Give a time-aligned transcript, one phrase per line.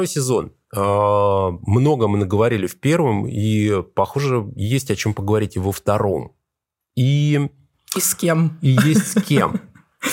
[0.00, 0.52] Второй сезон.
[0.74, 6.34] А, много мы наговорили в первом, и, похоже, есть о чем поговорить и во втором.
[6.96, 7.50] И...
[7.94, 8.58] И с кем.
[8.62, 9.60] И есть с кем.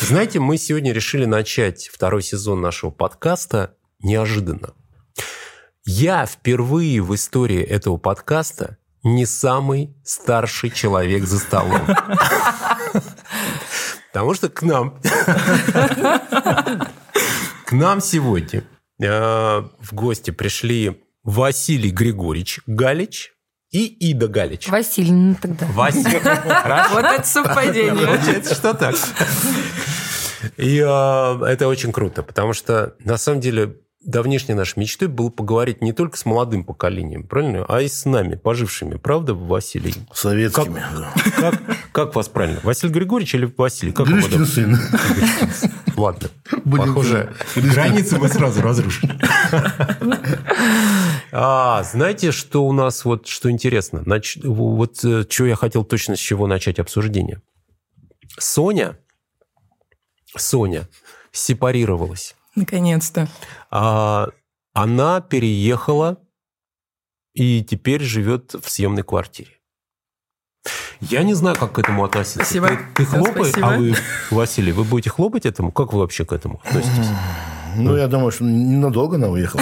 [0.01, 4.73] Знаете, мы сегодня решили начать второй сезон нашего подкаста неожиданно.
[5.85, 11.79] Я впервые в истории этого подкаста не самый старший человек за столом.
[14.11, 14.99] Потому что к нам...
[17.65, 18.65] К нам сегодня
[18.99, 23.33] в гости пришли Василий Григорьевич Галич
[23.71, 24.69] и Ида Галич.
[24.69, 25.65] Василий, ну тогда.
[25.67, 26.21] Василий.
[26.93, 28.07] Вот это совпадение.
[28.07, 28.95] Получается, что так.
[30.55, 35.81] И э, это очень круто, потому что на самом деле давнишней нашей мечтой было поговорить
[35.81, 38.95] не только с молодым поколением, правильно, а и с нами, пожившими.
[38.97, 39.93] Правда, Василий?
[40.13, 40.83] Советскими.
[41.35, 42.59] Как, как, как вас правильно?
[42.63, 43.91] Василий Григорьевич или Василий?
[43.91, 44.77] Как Гришкин сын.
[45.95, 46.29] Ладно.
[46.63, 47.71] Будем Похоже, Гришкин.
[47.73, 49.19] границы мы сразу разрушили.
[51.31, 54.03] А, знаете, что у нас вот, что интересно?
[54.05, 57.41] Нач- Вот э, что я хотел точно с чего начать обсуждение.
[58.39, 58.97] Соня,
[60.35, 60.87] Соня
[61.31, 62.35] сепарировалась.
[62.57, 63.27] Наконец-то.
[63.69, 64.29] А,
[64.73, 66.17] она переехала
[67.35, 69.51] и теперь живет в съемной квартире.
[70.99, 72.39] Я не знаю, как к этому относиться.
[72.39, 72.69] Спасибо.
[72.69, 73.67] Ты, ты хлопаешь, Спасибо.
[73.67, 73.95] а вы,
[74.31, 75.71] Василий, вы будете хлопать этому?
[75.71, 77.07] Как вы вообще к этому относитесь?
[77.75, 79.61] Ну, я думаю, что ненадолго она уехала.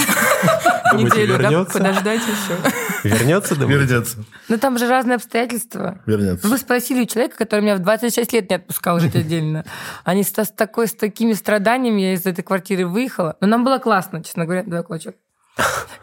[0.94, 2.58] Неделю, да, подождать еще.
[3.04, 3.86] Вернется, думаете?
[3.86, 4.24] Вернется.
[4.50, 6.02] Ну там же разные обстоятельства.
[6.06, 6.48] Вернется.
[6.48, 9.66] Вы спросили у человека, который меня в 26 лет не отпускал жить отдельно.
[10.04, 13.36] Они с, с такой, с такими страданиями я из этой квартиры выехала.
[13.42, 15.16] Но нам было классно, честно говоря, давай кулачок.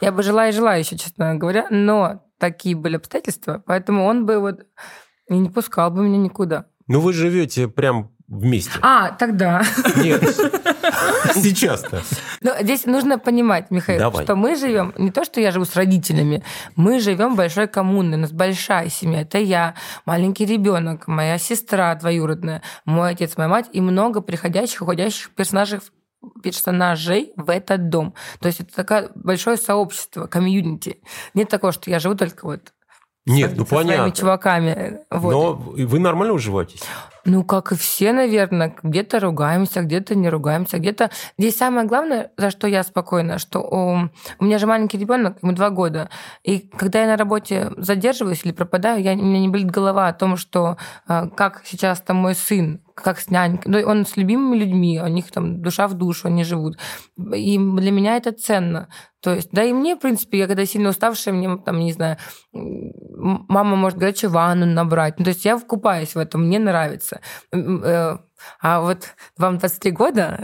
[0.01, 4.39] Я бы жила и жила еще, честно говоря, но такие были обстоятельства, поэтому он бы
[4.39, 4.67] вот
[5.29, 6.67] и не пускал бы меня никуда.
[6.89, 8.73] Ну, вы живете прям вместе.
[8.81, 9.63] А, тогда.
[9.97, 10.23] Нет.
[11.35, 12.03] Сейчас-то.
[12.41, 14.25] Но здесь нужно понимать, Михаил, Давай.
[14.25, 16.43] что мы живем, не то, что я живу с родителями,
[16.75, 19.21] мы живем большой коммуной, у нас большая семья.
[19.23, 19.75] Это я,
[20.07, 25.81] маленький ребенок, моя сестра двоюродная, мой отец, моя мать и много приходящих, уходящих персонажей
[26.41, 28.15] персонажей в этот дом.
[28.39, 30.99] То есть это такое большое сообщество, комьюнити.
[31.35, 32.73] Нет такого, что я живу только вот
[33.27, 34.13] Нет, со, ну со своими понятно.
[34.13, 35.01] чуваками.
[35.11, 35.33] Вот.
[35.33, 36.85] Но вы нормально уживаетесь?
[37.25, 41.11] Ну, как и все, наверное, где-то ругаемся, где-то не ругаемся, где-то...
[41.39, 45.53] Здесь самое главное, за что я спокойна, что у, у меня же маленький ребенок, ему
[45.53, 46.11] два года,
[46.43, 50.13] и когда я на работе задерживаюсь или пропадаю, я, у меня не болит голова о
[50.13, 50.77] том, что
[51.09, 55.09] э, как сейчас там мой сын, как с нянькой, ну, он с любимыми людьми, у
[55.09, 56.79] них там душа в душу, они живут.
[57.17, 58.89] И для меня это ценно.
[59.21, 62.17] То есть, да и мне, в принципе, я когда сильно уставшая, мне там, не знаю,
[62.53, 65.19] мама может горячую ванну набрать.
[65.19, 67.21] Ну, то есть я вкупаюсь в этом, мне нравится.
[67.53, 68.17] Э,
[68.61, 70.41] А вот вам 23 года,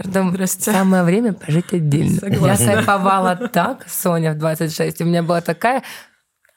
[0.46, 2.26] самое время пожить отдельно.
[2.26, 5.00] Я кайфовала так, Соня, в 26.
[5.00, 5.82] У меня была такая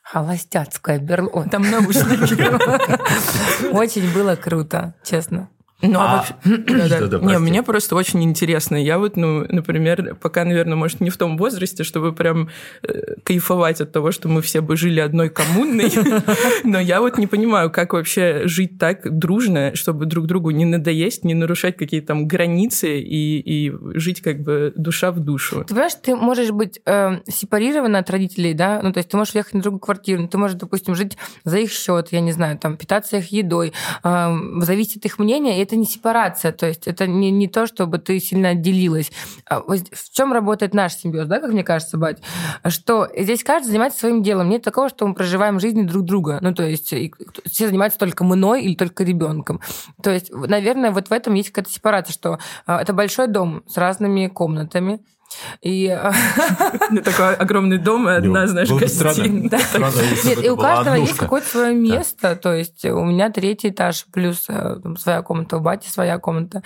[0.03, 1.49] холостяцкая берлога.
[1.49, 3.71] Там наушники.
[3.73, 5.49] Очень было круто, честно.
[5.81, 6.33] Ну, а А, вообще...
[6.89, 7.07] Да-да.
[7.07, 8.75] да-да, Не, мне просто очень интересно.
[8.75, 12.49] Я вот, ну, например, пока, наверное, может, не в том возрасте, чтобы прям
[12.83, 15.91] э, кайфовать от того, что мы все бы жили одной коммунной,
[16.63, 21.23] но я вот не понимаю, как вообще жить так дружно, чтобы друг другу не надоесть,
[21.23, 25.61] не нарушать какие-то там границы и, и жить как бы душа в душу.
[25.61, 29.35] Ты понимаешь, ты можешь быть э, сепарирована от родителей, да, ну, то есть ты можешь
[29.35, 32.57] ехать на другую квартиру, но ты можешь, допустим, жить за их счет, я не знаю,
[32.57, 36.87] там, питаться их едой, э, зависеть от их мнения, и это не сепарация, то есть
[36.87, 39.11] это не, не то, чтобы ты сильно отделилась.
[39.45, 42.21] А в чем работает наш симбиоз, да, как мне кажется, бать?
[42.67, 44.49] Что здесь каждый занимается своим делом.
[44.49, 46.39] Нет такого, что мы проживаем жизни друг друга.
[46.41, 46.93] Ну, то есть
[47.45, 49.61] все занимаются только мной или только ребенком.
[50.01, 53.77] То есть, наверное, вот в этом есть какая-то сепарация, что э, это большой дом с
[53.77, 54.99] разными комнатами.
[55.61, 56.11] И э,
[57.03, 59.27] Такой огромный дом и одна, знаешь, гостиная.
[60.23, 62.35] Нет, и у каждого есть какое-то свое место.
[62.35, 66.63] То есть у меня третий этаж, плюс э, своя комната, у бати своя комната,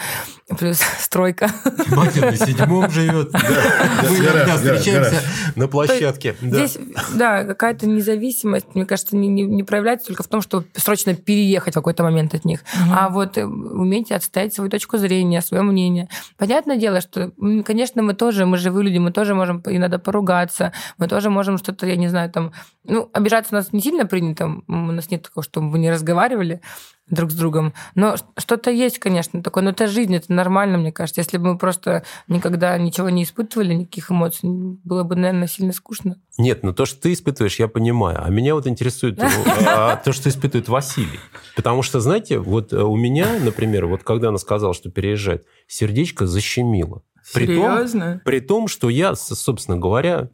[0.57, 1.49] плюс стройка.
[1.95, 3.31] Батя на седьмом живет.
[4.09, 5.21] Мы иногда встречаемся
[5.55, 6.35] на площадке.
[6.41, 6.77] Здесь,
[7.13, 12.03] да, какая-то независимость, мне кажется, не, проявляется только в том, что срочно переехать в какой-то
[12.03, 16.09] момент от них, а вот э, уметь отстоять свою точку зрения, свое мнение.
[16.37, 17.31] Понятное дело, что,
[17.65, 21.85] конечно, мы тоже, мы живые люди, мы тоже можем иногда поругаться, мы тоже можем что-то,
[21.85, 22.53] я не знаю, там,
[22.85, 26.61] ну, обижаться у нас не сильно принято, у нас нет такого, чтобы вы не разговаривали
[27.09, 31.21] друг с другом, но что-то есть, конечно, такое, но это жизнь, это нормально, мне кажется.
[31.21, 34.49] Если бы мы просто никогда ничего не испытывали, никаких эмоций,
[34.83, 36.15] было бы, наверное, сильно скучно.
[36.37, 38.23] Нет, ну то, что ты испытываешь, я понимаю.
[38.23, 41.19] А меня вот интересует э, то, что испытывает Василий.
[41.55, 46.25] Потому что, знаете, вот э, у меня, например, вот когда она сказала, что переезжает, сердечко
[46.25, 47.03] защемило.
[47.33, 48.21] При том, Серьезно?
[48.23, 50.29] при том, что я, собственно говоря,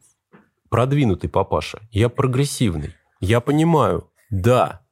[0.68, 1.80] продвинутый папаша.
[1.90, 2.94] Я прогрессивный.
[3.20, 4.82] Я понимаю, да,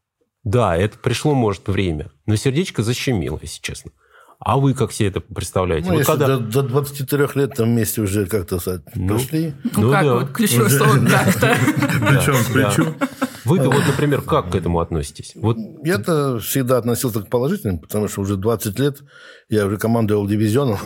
[0.45, 2.11] да, это пришло, может, время.
[2.27, 3.93] Но сердечко защемило, если честно.
[4.43, 5.87] А вы как себе это представляете?
[5.89, 8.59] Ну, Вот если когда- до, до 23 лет там вместе уже как-то
[8.95, 9.15] Ну.
[9.15, 9.53] пошли.
[9.65, 10.15] Ну, Ну как да.
[10.15, 11.57] вот ключевое Уже- слово как-то.
[12.09, 12.53] Плечом к да.
[12.71, 12.95] плечу.
[13.45, 15.33] Вы, вот, например, как к этому относитесь?
[15.35, 18.99] Вот Я-то всегда относился к положительным, потому что уже 20 лет
[19.51, 20.79] я уже командовал дивизионом.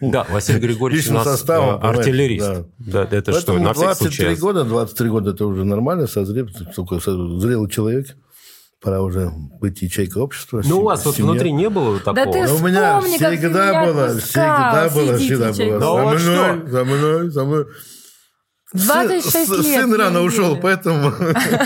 [0.00, 2.64] Да, Василий Григорьевич у нас составом, э, артиллерист.
[2.78, 3.02] Да.
[3.10, 4.40] это что, Поэтому на всякий 23 случай?
[4.40, 8.16] года, 23 года это уже нормально, созрел, зрелый человек.
[8.80, 9.30] Пора уже
[9.60, 10.62] быть ячейкой общества.
[10.64, 12.32] Ну, у вас вот внутри не было такого?
[12.32, 16.12] ты Ну, у меня Вспомни, всегда было, всегда было, всегда было.
[16.12, 16.30] За что?
[16.54, 17.64] мной, за мной, за мной.
[18.72, 19.80] 26 Сын- лет.
[19.82, 20.60] Сын рано ушел, видели.
[20.62, 21.12] поэтому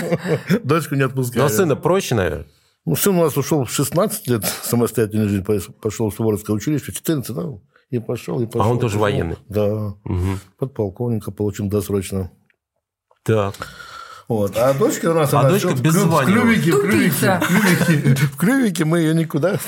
[0.63, 1.43] дочку не отпускали.
[1.43, 2.47] Но сына проще, наверное.
[2.85, 5.43] Ну, сын у нас ушел в 16 лет самостоятельной жизни,
[5.81, 7.43] пошел в Суворовское училище, в 14, да,
[7.91, 8.61] и пошел, и пошел.
[8.61, 9.01] А он тоже пошел.
[9.01, 9.37] военный?
[9.47, 10.39] Да, Мгм.
[10.57, 12.31] подполковника получил досрочно.
[13.23, 13.55] Так.
[14.27, 14.57] Вот.
[14.57, 15.31] А дочка у нас...
[15.35, 16.31] А она дочка всё в без клю- в звания.
[16.33, 19.59] клювике, в клювике, в клювике, в клювике мы ее никуда.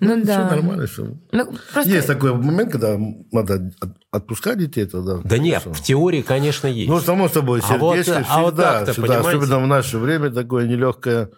[0.00, 0.46] Ну да.
[0.48, 1.06] Все нормально, все.
[1.32, 2.98] Ну, просто- Есть такой момент, когда
[3.32, 5.20] надо от- отпускать детей, то да.
[5.24, 5.72] Да нет, Всё.
[5.72, 6.90] в теории, конечно, есть.
[6.90, 9.38] Ну, само собой, А вот, сердечко а вот всегда, так-то, всегда, понимаете?
[9.38, 11.30] особенно в наше время такое нелегкое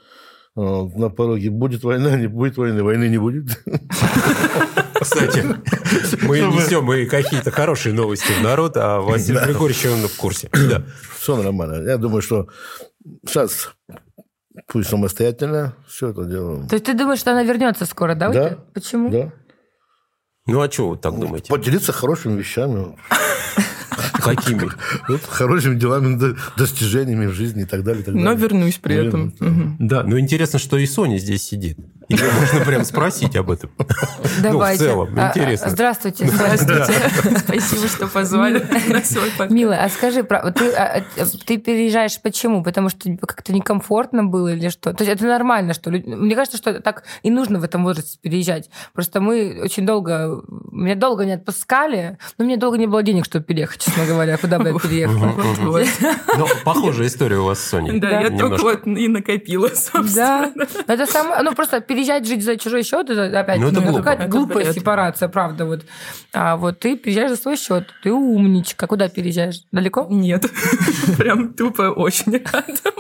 [0.57, 0.61] э,
[0.97, 1.51] на пороге.
[1.51, 3.63] Будет война, не будет войны, войны не будет.
[5.05, 5.45] Кстати,
[6.23, 10.49] мы несем и какие-то хорошие новости в народ, а Василий Григорьевич, он в курсе.
[10.69, 10.83] Да.
[11.19, 11.87] Все нормально.
[11.89, 12.49] Я думаю, что
[13.27, 13.71] сейчас
[14.69, 16.69] пусть самостоятельно все это делаем.
[16.69, 18.29] То есть ты думаешь, что она вернется скоро, да?
[18.31, 18.59] Да.
[18.75, 19.11] Почему?
[19.11, 19.33] Да.
[20.47, 21.49] Ну, а что вы так думаете?
[21.51, 22.97] Поделиться хорошими вещами,
[24.15, 24.71] Какими?
[25.09, 28.03] вот, хорошими делами, до- достижениями в жизни и так далее.
[28.03, 29.35] и так Но вернусь при этом.
[29.39, 30.03] Вернусь, да.
[30.03, 31.79] Ну интересно, что и Соня здесь сидит.
[32.09, 33.71] Ее можно прям спросить об этом.
[34.43, 34.85] Давайте.
[34.85, 35.67] Ну, в целом, А, интересно.
[35.67, 36.27] а, Здравствуйте.
[36.27, 37.39] Здравствуйте.
[37.39, 38.59] Спасибо, что позвали
[38.89, 39.51] на свой подкаст.
[39.51, 42.63] Мила, а скажи, ты, а, а, ты переезжаешь почему?
[42.63, 44.93] Потому что тебе как-то некомфортно было или что?
[44.93, 46.09] То есть это нормально, что люди...
[46.09, 48.71] Мне кажется, что так и нужно в этом возрасте переезжать.
[48.93, 50.43] Просто мы очень долго...
[50.71, 54.37] Меня долго не отпускали, но мне долго не было денег, чтобы переехать, честно говоря.
[54.37, 55.33] Куда бы я переехала?
[56.37, 57.99] Ну, похожая история у вас с Соней.
[57.99, 60.53] Да, я только вот и накопила, собственно.
[60.55, 60.67] Да.
[60.87, 63.99] Это самое, ну просто переезжать жить за чужой счет, это опять Ну, это глупо.
[63.99, 64.75] какая-то Это глупая бред.
[64.75, 65.65] сепарация, правда.
[65.67, 65.85] Вот.
[66.33, 68.87] А вот ты переезжаешь за свой счет, ты умничка.
[68.87, 69.61] Куда переезжаешь?
[69.73, 70.07] Далеко?
[70.11, 70.45] Нет,
[71.19, 72.75] прям тупо очень рядом.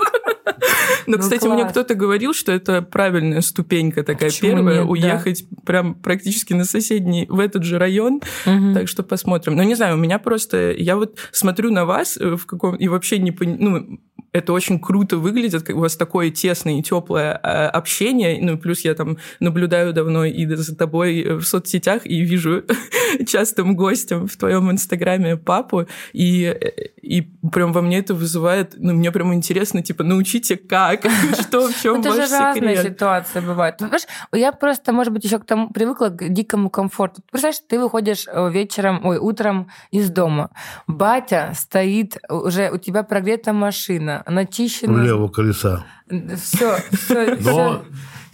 [1.06, 1.72] Но, Ну, кстати, мне класс.
[1.72, 4.90] кто-то говорил, что это правильная ступенька такая Почему первая, нет, да.
[4.90, 8.20] уехать прям практически на соседний, в этот же район.
[8.44, 9.56] Так что посмотрим.
[9.56, 10.72] Но не знаю, у меня просто...
[10.72, 12.76] Я вот смотрю на вас э, в каком...
[12.76, 13.58] И вообще не понимаю...
[13.60, 13.98] Ну,
[14.34, 18.38] это очень круто выглядит, как у вас такое тесное и теплое э, общение.
[18.42, 22.64] Ну, плюс я там наблюдаю давно и за тобой э, в соцсетях и вижу
[23.28, 25.86] частым гостем в твоем инстаграме папу.
[26.12, 26.68] И, э,
[27.00, 27.22] и
[27.52, 28.74] прям во мне это вызывает...
[28.76, 31.06] Ну, мне прям интересно, типа, научите как?
[31.40, 33.78] Что, в чем Это же разные ситуации бывают.
[33.78, 37.22] Понимаешь, я просто, может быть, еще к тому привыкла к дикому комфорту.
[37.30, 40.50] Представляешь, ты выходишь вечером, ой, утром из дома.
[40.88, 45.02] Батя стоит, уже у тебя прогрета машина, У начищена.
[45.02, 45.84] левого колеса.
[46.08, 47.84] Все, все, Но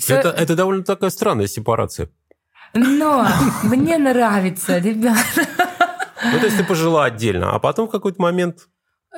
[0.09, 2.11] это, это довольно такая странная сепарация.
[2.75, 3.27] Но
[3.63, 5.27] мне нравится, ребят.
[6.23, 8.69] Ну, то есть ты пожила отдельно, а потом в какой-то момент...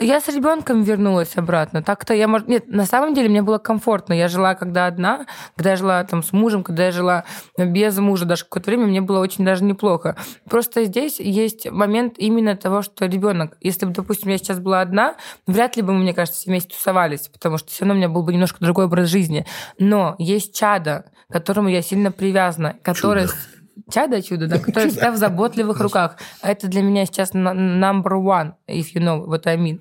[0.00, 1.82] Я с ребенком вернулась обратно.
[1.82, 4.14] Так-то я, может, нет, на самом деле мне было комфортно.
[4.14, 7.24] Я жила когда одна, когда я жила там с мужем, когда я жила
[7.58, 10.16] без мужа, даже какое-то время мне было очень даже неплохо.
[10.48, 15.16] Просто здесь есть момент именно того, что ребенок, если бы, допустим, я сейчас была одна,
[15.46, 18.22] вряд ли бы мне кажется, все вместе тусовались, потому что все равно у меня был
[18.22, 19.46] бы немножко другой образ жизни.
[19.78, 23.34] Но есть чада, к которому я сильно привязана, который Чудо.
[23.90, 26.16] Чудо чудо, да, которое всегда в заботливых руках.
[26.42, 29.80] Это для меня сейчас number one, if you know what I mean.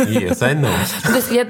[0.00, 0.72] Yes, I know.
[1.04, 1.46] То есть я,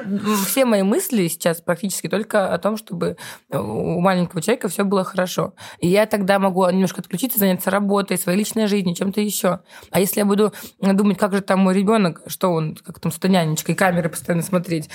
[0.47, 3.16] все мои мысли сейчас практически только о том, чтобы
[3.52, 5.54] у маленького человека все было хорошо.
[5.80, 9.61] И я тогда могу немножко отключиться, заняться работой, своей личной жизнью, чем-то еще.
[9.90, 13.23] А если я буду думать, как же там мой ребенок, что он, как там с
[13.23, 14.88] нянечкой, камеры постоянно смотреть,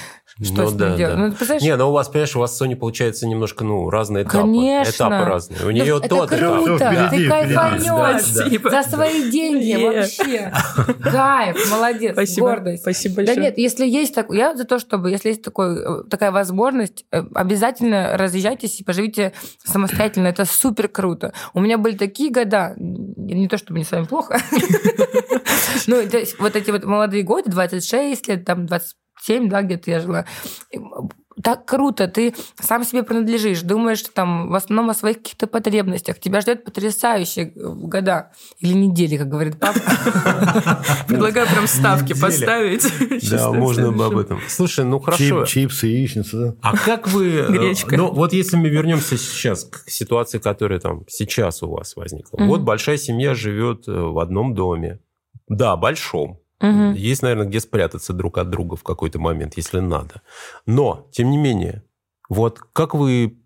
[0.44, 1.16] что Ну с ним да, делать.
[1.16, 1.22] да.
[1.22, 3.90] Ну, ты представляешь, Не, ну у вас, понимаешь, у вас с Соней получается немножко, ну,
[3.90, 4.38] разные этапы.
[4.40, 4.92] Конечно.
[4.92, 5.66] Этапы разные.
[5.66, 6.83] У нее это тот этап.
[6.90, 8.70] Круто, впереди, ты кайфанешь Спасибо.
[8.70, 10.52] за свои деньги вообще.
[11.04, 12.48] Кайф, молодец, Спасибо.
[12.48, 12.82] гордость.
[12.82, 13.42] Спасибо Да большое.
[13.46, 17.24] нет, если есть так, я за то, чтобы, если есть такой, э, такая возможность, э,
[17.34, 20.28] обязательно разъезжайтесь и поживите самостоятельно.
[20.28, 21.34] Это супер круто.
[21.54, 24.40] У меня были такие года, не то чтобы мне с вами плохо,
[25.88, 30.00] ну, то есть вот эти вот молодые годы, 26 лет, там 27, да, где-то я
[30.00, 30.26] жила.
[31.42, 36.20] Так круто, ты сам себе принадлежишь, думаешь там в основном о своих каких-то потребностях.
[36.20, 39.80] Тебя ждет потрясающие года или недели, как говорит папа.
[41.08, 42.86] Предлагаю прям ставки поставить.
[43.30, 44.40] Да, можно бы об этом.
[44.48, 45.46] Слушай, ну хорошо.
[45.46, 46.56] Чипсы, яичница?
[46.62, 47.30] А как вы...
[47.32, 47.98] э, Гречка.
[47.98, 52.44] Ну, вот если мы вернемся сейчас к ситуации, которая там сейчас у вас возникла.
[52.46, 55.00] Вот большая семья живет э, в одном доме.
[55.48, 56.40] Да, большом.
[56.62, 56.94] Мгм.
[56.94, 60.22] Есть, наверное, где спрятаться друг от друга в какой-то момент, если надо.
[60.66, 61.84] Но, тем не менее,
[62.30, 63.38] вот как вы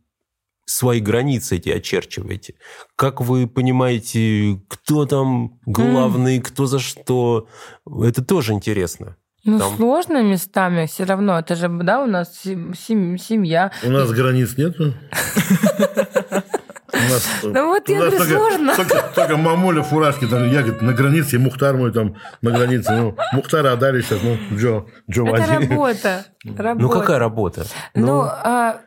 [0.66, 2.56] свои границы эти очерчиваете?
[2.96, 7.48] Как вы понимаете, кто там главный, кто за что?
[7.86, 9.16] Это тоже интересно.
[9.46, 11.40] Ну, Там- сложно местами все равно.
[11.40, 13.72] Это же, да, у нас сем- сем- семья.
[13.84, 14.94] У нас границ нету.
[17.10, 18.76] Нас, Ну вот я говорю, только, сложно.
[18.76, 22.52] Только, только мамуля в фуражке, там, я говорит, на границе, и Мухтар мой там на
[22.52, 22.92] границе.
[22.94, 26.26] Ну, Мухтара отдали сейчас, ну, Джо, Джо Это работа.
[26.58, 26.84] работа.
[26.84, 27.66] Ну, какая работа?
[27.96, 28.82] Ну, а,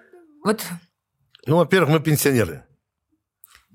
[0.44, 0.62] вот
[1.46, 2.64] Ну, во-первых, мы пенсионеры.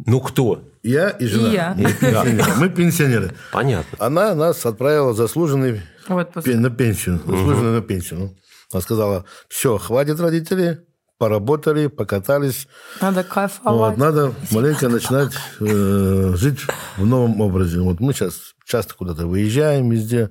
[0.06, 0.62] Ну, кто?
[0.84, 1.50] Я и жена.
[1.50, 1.74] И я.
[1.78, 2.54] Мы пенсионеры.
[2.58, 3.32] Мы пенсионеры.
[3.52, 3.98] Понятно.
[4.06, 7.18] Она нас отправила заслуженный вот пен- на пенсию.
[7.20, 8.20] Заслуженную на пенсию.
[8.20, 8.36] Ну,
[8.74, 10.86] Она сказала, все, хватит родители,
[11.18, 12.68] поработали, покатались.
[13.02, 13.98] надо Вот, кайфовать.
[13.98, 16.60] надо маленько начинать э, жить
[16.98, 17.80] в новом образе.
[17.80, 20.30] Вот мы сейчас часто куда-то выезжаем везде.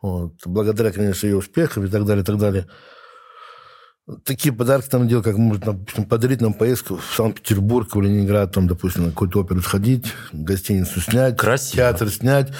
[0.00, 2.66] Вот, благодаря, конечно, ее успехам и так далее, и так далее.
[4.24, 8.66] Такие подарки там делать, как может, допустим, подарить нам поездку в Санкт-Петербург, в Ленинград, там,
[8.66, 11.76] допустим, на какую-то оперу сходить, гостиницу снять, Красиво.
[11.76, 12.52] театр снять,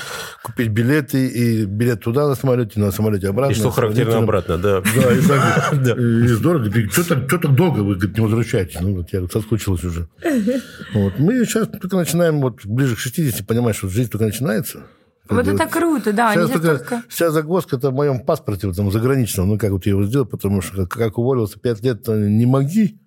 [0.42, 3.52] купить билеты, и билет туда на самолете, на самолете обратно.
[3.52, 4.80] И что характерно обратно, да.
[4.80, 6.64] Да, и так, и здорово.
[6.64, 8.80] Говорит, что так, что так долго вы говорит, не возвращаетесь?
[8.80, 10.08] Ну, вот я говорит, соскучилась уже.
[10.94, 11.18] Вот.
[11.18, 14.84] Мы сейчас только начинаем, вот ближе к 60, понимаешь, что жизнь только начинается.
[15.28, 16.34] Вот это круто, да.
[16.34, 19.48] Сейчас сейчас только, вся загвоздка это в моем паспорте, там, заграничном.
[19.48, 22.46] Ну, как вот я его сделал, потому что как, как уволился пять лет, э, не
[22.46, 22.98] моги.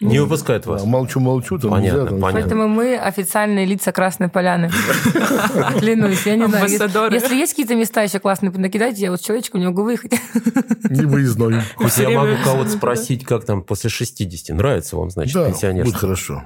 [0.00, 0.84] Не выпускает вас.
[0.84, 1.58] Молчу-молчу.
[1.58, 2.40] там Понятно, нельзя, там, понятно.
[2.40, 4.68] Поэтому мы официальные лица Красной Поляны.
[5.78, 6.68] Клянусь, я не знаю.
[7.12, 10.12] Если- есть какие-то места еще классные, накидайте, я вот человечку не могу выехать.
[10.90, 11.62] Не выездной.
[11.96, 14.56] Я могу кого-то спросить, как там после 60.
[14.56, 15.92] Нравится вам, значит, Да, пенсионерство?
[15.92, 16.42] будет хорошо.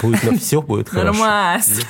[0.00, 1.18] Будет на все будет хорошо.
[1.18, 1.80] Нормас.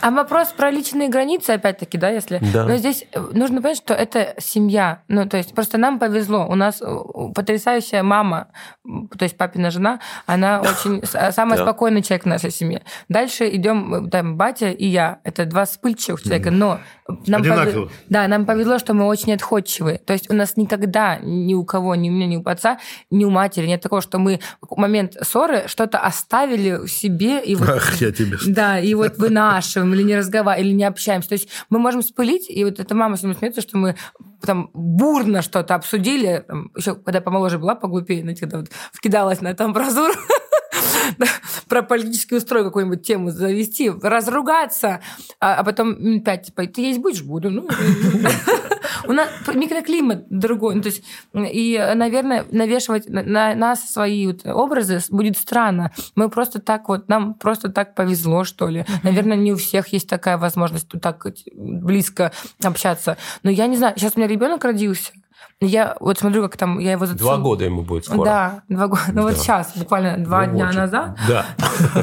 [0.00, 2.38] А вопрос про личные границы, опять-таки, да, если...
[2.52, 2.66] Да.
[2.66, 5.02] Но здесь э, нужно понять, что это семья.
[5.08, 6.46] Ну, то есть просто нам повезло.
[6.46, 6.96] У нас э,
[7.34, 8.48] потрясающая мама,
[8.84, 11.02] то есть папина жена, она очень...
[11.10, 11.64] э, Самый Да.
[11.64, 12.82] спокойный человек в нашей семье.
[13.08, 15.20] Дальше идем, там, батя и я.
[15.24, 16.80] Это два вспыльчивых человека, но...
[17.26, 17.92] Нам Одинаковых.
[18.08, 19.98] Да, нам повезло, что мы очень отходчивые.
[19.98, 22.78] То есть у нас никогда ни у кого, ни у меня, ни у отца,
[23.10, 27.68] ни у матери нет такого, что мы в момент ссоры что-то оставили себе и вот
[27.68, 28.38] Ах, я тебе...
[28.46, 31.28] да, и вот вынашиваем, или не разговариваем, или не общаемся.
[31.28, 33.94] То есть мы можем спылить, и вот эта мама с ним смеется, что мы
[34.40, 39.54] там бурно что-то обсудили, там, еще когда помоложе была, поглупее, знаете, когда вот вкидалась на
[39.54, 40.14] там амбразуру,
[41.18, 41.26] да,
[41.68, 45.00] про политический устрой какую-нибудь тему завести, разругаться,
[45.40, 47.22] а, а потом минут пять, типа, ты есть будешь?
[47.22, 47.50] Буду.
[47.50, 47.68] Ну,
[49.06, 50.74] у нас микроклимат другой.
[50.74, 51.02] Ну, то есть,
[51.34, 55.90] и, наверное, навешивать на, на нас свои вот образы будет странно.
[56.14, 58.84] Мы просто так вот, нам просто так повезло, что ли.
[59.02, 62.32] Наверное, не у всех есть такая возможность вот так вот близко
[62.62, 63.16] общаться.
[63.42, 65.12] Но я не знаю, сейчас у меня ребенок родился.
[65.60, 67.40] Я вот смотрю, как там я его Два зацеловала.
[67.42, 68.24] года ему будет скоро.
[68.24, 69.02] Да, два года.
[69.12, 69.38] Ну вот Да.
[69.38, 70.78] сейчас, буквально два Ну, дня очень.
[70.78, 71.46] назад Да.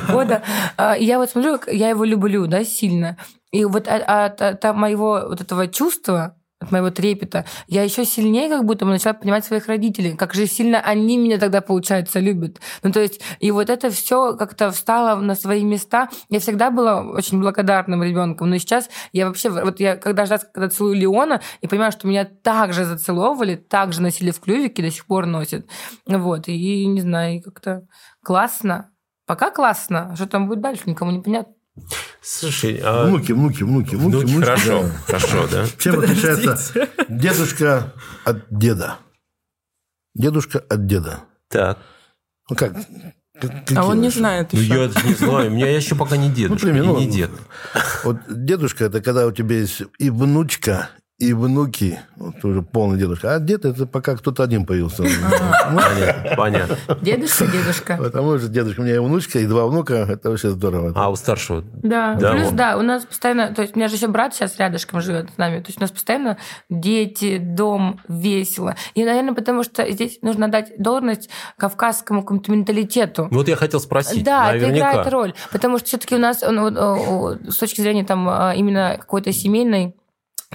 [0.09, 0.41] года.
[0.77, 3.17] А, Я вот смотрю, как я его люблю, да, сильно.
[3.51, 8.47] И вот от, от- от моего вот этого чувства, от моего трепета, я еще сильнее
[8.49, 12.59] как будто начала понимать своих родителей, как же сильно они меня тогда, получается, любят.
[12.83, 16.09] Ну, то есть, и вот это все как-то встало на свои места.
[16.29, 20.69] Я всегда была очень благодарным ребенком, но сейчас я вообще, вот я когда раз, когда
[20.69, 24.91] целую Леона, и понимаю, что меня так же зацеловывали, так же носили в клювике, до
[24.91, 25.65] сих пор носят.
[26.05, 27.87] Вот, и не знаю, как-то
[28.23, 28.91] классно.
[29.25, 30.13] Пока классно.
[30.15, 31.53] Что там будет дальше, никому не понятно.
[32.21, 34.25] Слушай, а Внуки, внуки, внуки, внуки.
[34.25, 34.89] внуки хорошо, да.
[35.07, 35.65] хорошо, да?
[35.77, 37.93] Чем отличается дедушка
[38.25, 38.97] от деда?
[40.13, 41.21] Дедушка от деда.
[41.49, 41.79] Так.
[42.49, 42.73] Ну как?
[42.73, 42.85] Как-
[43.43, 44.73] А какие он не знает Ну, еще.
[44.75, 47.31] я не знаю, у меня еще пока не дедушка, ну, не дед.
[48.03, 50.89] Вот дедушка это когда у тебя есть и внучка,
[51.21, 53.35] и внуки, вот уже полный дедушка.
[53.35, 55.03] А дед это пока кто-то один появился.
[55.03, 56.77] Понятно, понятно.
[56.99, 57.97] Дедушка, дедушка.
[57.97, 60.93] Потому что дедушка, у меня и внучка, и два внука, это вообще здорово.
[60.95, 61.63] А у старшего?
[61.83, 64.99] Да, плюс, да, у нас постоянно, то есть у меня же еще брат сейчас рядышком
[64.99, 66.37] живет с нами, то есть у нас постоянно
[66.71, 68.75] дети, дом, весело.
[68.95, 73.27] И, наверное, потому что здесь нужно дать должность кавказскому какому-то менталитету.
[73.29, 74.91] Ну, Вот я хотел спросить, Да, это наверняка.
[74.91, 75.33] играет роль.
[75.51, 79.95] Потому что все-таки у нас ну, с точки зрения там а, именно какой-то семейной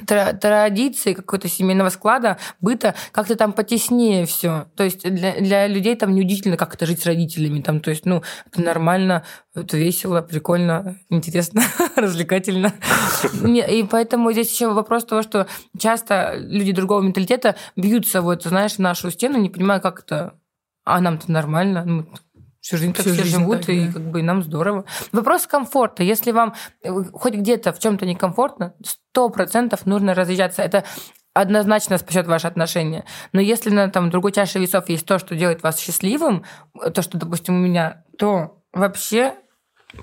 [0.04, 4.66] традиции, какой-то семейного склада, быта, как-то там потеснее все.
[4.76, 7.62] То есть для, для людей там неудивительно, как это жить с родителями.
[7.62, 9.24] Там, то есть, ну, это нормально,
[9.54, 11.62] это весело, прикольно, интересно,
[11.96, 12.74] развлекательно.
[13.42, 15.46] И поэтому здесь еще вопрос того, что
[15.78, 20.34] часто люди другого менталитета бьются, вот, знаешь, в нашу стену, не понимая, как это...
[20.84, 21.84] А нам-то нормально.
[21.84, 22.06] Ну,
[22.66, 23.92] Всю жизнь так Всю все жизнь живут, так, и да.
[23.92, 24.86] как бы и нам здорово.
[25.12, 26.02] Вопрос комфорта.
[26.02, 30.62] Если вам э, хоть где-то в чем-то некомфортно, сто процентов нужно разъезжаться.
[30.62, 30.82] Это
[31.32, 33.04] однозначно спасет ваши отношения.
[33.32, 36.44] Но если на там, другой чаше весов есть то, что делает вас счастливым,
[36.82, 39.34] э, то, что, допустим, у меня, то вообще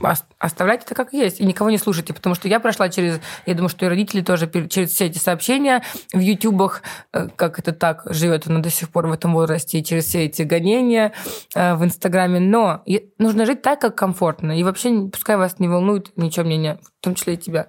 [0.01, 3.53] ос- оставляйте это как есть и никого не слушайте, потому что я прошла через, я
[3.53, 6.81] думаю, что и родители тоже через все эти сообщения в ютубах,
[7.13, 10.25] э, как это так, живет она до сих пор в этом возрасте, и через все
[10.25, 11.13] эти гонения
[11.55, 12.39] э, в Инстаграме.
[12.39, 12.83] Но
[13.17, 14.57] нужно жить так, как комфортно.
[14.57, 17.67] И вообще пускай вас не волнует ничего мнения, в том числе и тебя.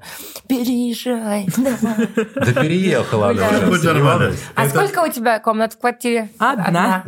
[0.49, 1.49] Переезжай.
[1.57, 2.09] давай.
[2.37, 4.31] Да переехала она.
[4.55, 6.31] А сколько у тебя комнат в квартире?
[6.39, 7.05] Одна.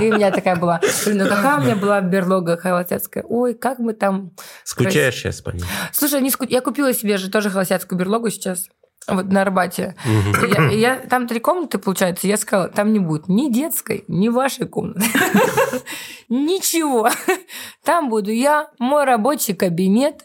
[0.00, 0.80] И у меня такая была.
[1.06, 3.22] Ну какая у меня была берлога холостяцкая.
[3.28, 4.32] Ой, как мы там...
[4.64, 5.62] Скучаешь сейчас по ней?
[5.92, 8.66] Слушай, я купила себе же тоже холостяцкую берлогу сейчас.
[9.08, 9.96] Вот на Арбате.
[10.72, 12.26] Я, там три комнаты, получается.
[12.26, 15.06] Я сказала, там не будет ни детской, ни вашей комнаты.
[16.28, 17.10] Ничего.
[17.84, 20.24] Там буду я, мой рабочий кабинет.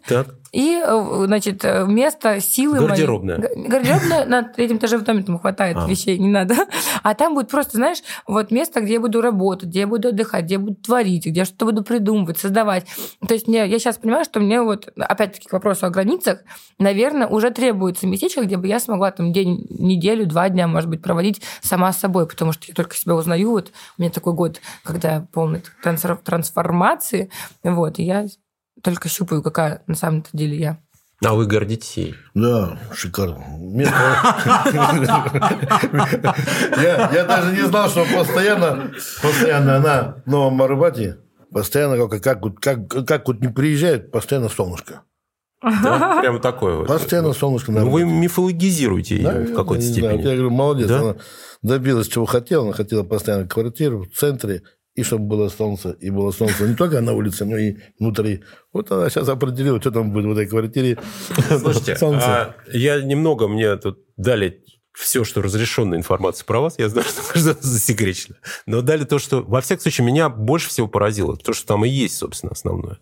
[0.58, 2.88] И, э, значит, э, место силы моей.
[2.88, 3.38] Гардеробная.
[3.38, 5.88] Г- Гардеробная на третьем этаже в доме там хватает А.
[5.88, 6.56] вещей, не надо.
[7.04, 10.46] А там будет просто, знаешь, вот место, где я буду работать, где я буду отдыхать,
[10.46, 12.88] где я буду творить, где я что-то буду придумывать, создавать.
[13.28, 16.40] То есть мне, я сейчас понимаю, что мне вот, опять-таки, к вопросу о границах,
[16.80, 21.04] наверное, уже требуется местечко, где бы я смогла там день, неделю, два дня, может быть,
[21.04, 23.52] проводить сама с собой, потому что я только себя узнаю.
[23.52, 27.30] Вот у меня такой год, когда я полный трансфор- трансформации,
[27.64, 28.26] вот, и я
[28.84, 30.78] только щупаю, какая на самом-то деле я.
[31.26, 32.16] А вы гордитесь ей?
[32.36, 33.44] Да, шикарно.
[33.60, 33.96] Место-
[37.13, 41.18] я, даже не знал, что постоянно, постоянно она в Новом Арбате,
[41.52, 45.02] постоянно как, как, вот- как, как вот не приезжает, постоянно солнышко.
[45.63, 46.20] Да?
[46.22, 46.88] Прямо такое вот.
[46.88, 50.18] Постоянно солнышко на Ну, вы мифологизируете ее Да, в какой-то степени.
[50.22, 50.88] Я говорю, молодец.
[50.88, 51.00] Да?
[51.00, 51.16] Она
[51.63, 52.63] добилась, чего хотела.
[52.66, 54.62] Она хотела постоянно квартиру в центре,
[54.98, 55.92] и чтобы было солнце.
[56.02, 58.44] И было солнце не только на улице, но и внутри.
[58.74, 60.98] Вот она сейчас определила, что там будет в этой квартире.
[61.60, 62.26] Слушайте, солнце.
[62.26, 67.40] а я немного, мне тут дали все, что разрешенная информация про вас, я знаю, что
[67.40, 68.38] что засекречено.
[68.66, 71.90] Но дали то, что, во всяком случае, меня больше всего поразило, то, что там и
[71.90, 72.98] есть, собственно, основное.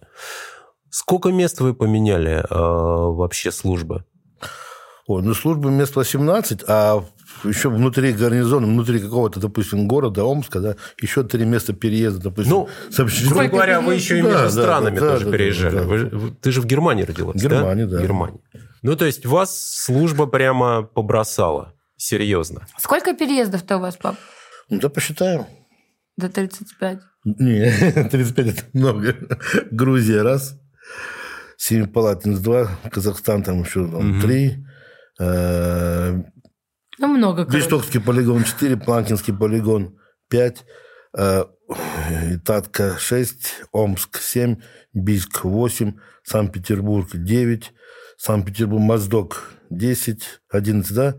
[0.90, 4.04] Сколько мест вы поменяли э, вообще службы?
[5.08, 7.06] Ой, ну службы мест 18, а
[7.50, 12.52] еще внутри гарнизона, внутри какого-то, допустим, города Омска, да, еще три места переезда, допустим.
[12.54, 13.30] Ну, с общежития.
[13.34, 15.74] Грубо говоря, вы еще и Да, между да, странами да, тоже да, переезжали.
[15.76, 15.86] да, да.
[16.18, 17.98] Вы ты же в Германии родилась, В Германии, да.
[18.00, 18.40] В Германии.
[18.82, 21.74] Ну, то есть вас служба прямо побросала.
[21.98, 22.68] Серьезно.
[22.78, 24.16] Сколько переездов-то у вас, пап?
[24.70, 25.46] Ну, да, посчитаем.
[26.18, 27.00] До 35.
[27.26, 27.72] Не,
[28.12, 29.16] 35 это много.
[29.72, 30.60] Грузия раз,
[31.58, 34.22] Семипалатинск два, Казахстан там еще там, Мгм.
[34.22, 34.66] три,
[35.20, 36.22] э,
[36.98, 37.58] Ну, много, короче.
[37.60, 39.98] Бестокский полигон 4, Планкинский полигон
[40.30, 40.64] 5,
[41.18, 41.44] э,
[42.46, 44.58] Татка 6, Омск 7,
[44.94, 47.74] Бийск 8, Санкт-Петербург 9,
[48.18, 51.16] Санкт-Петербург, Моздок 10, 11, да,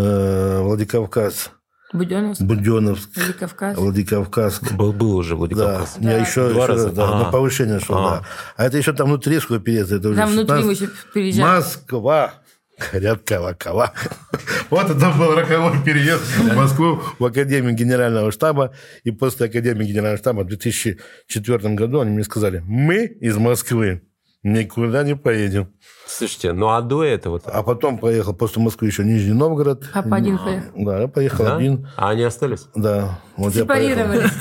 [0.00, 1.50] Э, Владикавказ,
[1.92, 3.76] Буденновск, Буденновск, Владикавказ.
[3.78, 4.60] Владикавказ.
[4.74, 5.96] Был, был уже Да, Владикавказ.
[5.98, 6.84] я еще, Два еще раза?
[6.86, 7.24] раз, да, А.
[7.24, 8.10] на повышение шел, А.
[8.20, 8.24] да.
[8.56, 10.66] А это еще там внутри сколько переезда, это уже Там внутри 16.
[10.66, 11.48] мы еще переезжаем.
[11.48, 12.34] Москва.
[12.78, 13.92] Говорят, колокола.
[14.70, 18.74] Вот это был роковой переезд в Москву в Академию Генерального штаба.
[19.02, 24.02] И после Академии Генерального штаба в 2004 году они мне сказали, мы из Москвы
[24.42, 25.72] никуда не поедем.
[26.06, 29.84] Слушайте, ну а до этого А потом поехал после Москвы еще Нижний Новгород.
[29.92, 30.70] Папа один поехал.
[30.76, 31.56] Да, я поехал да?
[31.56, 31.88] один.
[31.96, 32.66] А они остались?
[32.74, 33.20] Да.
[33.36, 33.54] Вот.
[33.54, 34.32] Сепарировались.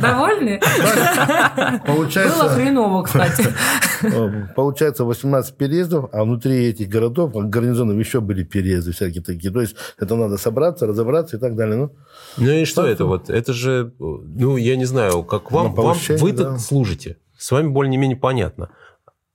[0.00, 0.60] Довольны?
[0.60, 3.46] Было Получается, хреново, кстати.
[4.54, 9.52] Получается 18 переездов, а внутри этих городов, гарнизонов еще были переезды всякие такие.
[9.52, 11.76] То есть это надо собраться, разобраться и так далее.
[11.76, 11.92] Ну,
[12.36, 13.30] Ну и что это вот?
[13.30, 16.50] Это же, ну, я не знаю, как вам, вы да.
[16.50, 17.16] тут служите.
[17.38, 18.70] С вами более-менее понятно.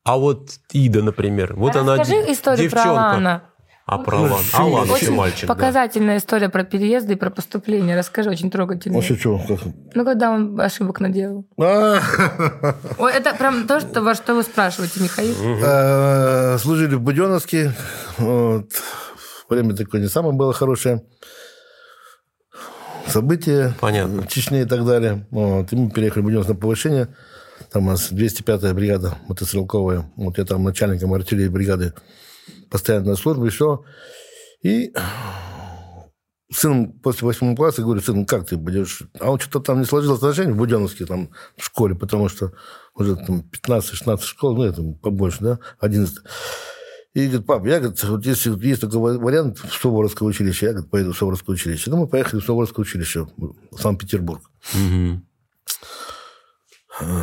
[0.03, 3.09] А вот Ида, например, вот она Расскажи историю про девчонка.
[3.11, 3.43] Алана.
[3.85, 4.35] А про Алана?
[4.35, 5.53] Очень- Алан еще Очень мальчик, да.
[5.53, 7.97] показательная история про переезды и про поступление.
[7.97, 8.95] Расскажи, очень трогательно.
[8.95, 9.37] вообще что?
[9.47, 9.59] как?
[9.93, 11.45] Ну, когда он ошибок наделал.
[11.59, 11.99] А,
[12.97, 15.35] Ой, это прям то, что, во что вы спрашиваете, Михаил.
[15.63, 17.73] э, Служили в Буденовске.
[18.17, 18.71] Вот.
[19.49, 21.03] Время такое не самое было хорошее.
[23.07, 24.21] События Понятно.
[24.21, 25.27] в Чечне и так далее.
[25.31, 25.71] Вот.
[25.73, 27.07] И мы переехали в Буденовск на повышение.
[27.71, 30.11] Там у нас 205-я бригада мотострелковая.
[30.15, 31.93] Вот я там начальником артиллерии бригады
[32.69, 33.83] постоянно на службе, все.
[34.63, 34.93] И
[36.51, 39.03] сын после восьмого класса говорит, сын, как ты будешь?
[39.19, 42.53] А он что-то там не сложилось отношения в Буденовске там в школе, потому что
[42.95, 46.17] уже там 15-16 школ, ну, это побольше, да, 11.
[47.13, 50.91] И говорит, пап, я, говорит, вот если есть такой вариант в Суворовское училище, я, говорит,
[50.91, 51.89] поеду в Суворовское училище.
[51.89, 54.49] Ну, мы поехали в Суворовское училище в Санкт-Петербург.
[54.73, 55.25] Мгм.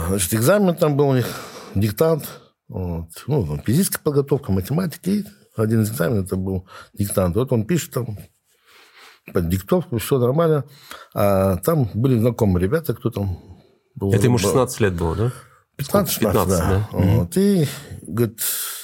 [0.09, 1.27] Значит, экзамен там был у них,
[1.75, 2.29] диктант,
[2.69, 5.25] вот, ну, там, физическая подготовка, математика, и
[5.57, 7.37] один из экзаменов это был диктант.
[7.37, 8.19] Вот он пишет там
[9.33, 10.65] под диктовку, все нормально.
[11.15, 13.39] А там были знакомые ребята, кто там
[13.95, 14.13] был.
[14.13, 15.33] Это ему 16 лет было, да?
[15.77, 16.69] 15, 15, 15 да.
[16.69, 16.89] да.
[16.91, 17.37] Вот.
[17.37, 17.69] И,
[18.03, 18.41] говорит,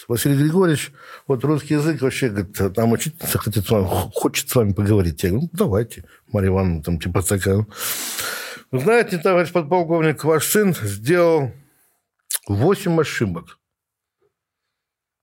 [0.07, 0.93] Василий Григорьевич,
[1.27, 5.23] вот русский язык вообще, говорит, там учительница хочет с вами, хочет с вами поговорить.
[5.23, 7.67] Я говорю, ну, давайте, Марья Ивановна, там, типа такая.
[8.79, 11.53] Знаете, товарищ подполковник, ваш сын сделал
[12.49, 13.59] 8 ошибок.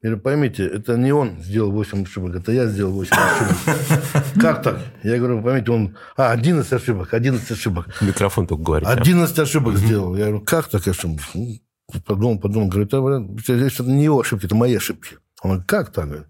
[0.02, 4.34] Говорю, поймите, это не он сделал 8 ошибок, это я сделал 8 ошибок.
[4.42, 4.80] Как так?
[5.04, 5.98] Я говорю, поймите, он...
[6.16, 8.02] А, 11 ошибок, 11 ошибок.
[8.02, 8.88] Микрофон только говорит.
[8.88, 8.94] а?
[8.94, 10.16] 11 ошибок сделал.
[10.16, 11.22] Я говорю, как так ошибок?
[11.34, 11.60] Ну,
[12.06, 15.18] Подумал, подумал, говорю, это, не его ошибки, это мои ошибки.
[15.42, 16.06] Он говорит, как так?
[16.06, 16.28] Говорит.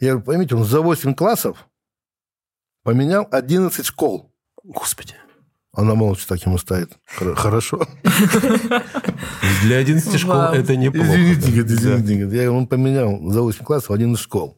[0.00, 1.68] Я говорю, поймите, он за 8 классов
[2.82, 4.34] поменял 11 школ.
[4.64, 5.14] Господи.
[5.74, 6.90] Она молча так ему стоит.
[7.18, 7.86] Хор- Хорошо.
[9.62, 11.08] Для 11 школ это неплохо.
[11.08, 12.14] Извините, говорит, извините.
[12.14, 12.40] говорит.
[12.42, 14.56] Я он поменял за 8 классов 11 школ.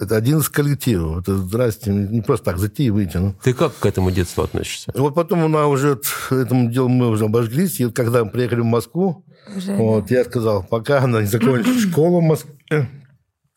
[0.00, 1.18] Это 11 коллективов.
[1.18, 3.16] Это, здрасте, не просто так зайти и выйти.
[3.16, 3.34] Ну.
[3.42, 4.92] Ты как к этому детству относишься?
[4.94, 7.80] Вот потом она уже этому делу мы уже обожглись.
[7.80, 9.24] И вот когда мы приехали в Москву,
[9.56, 12.88] Уже, вот, я сказал, пока она не закончит школу в Москве,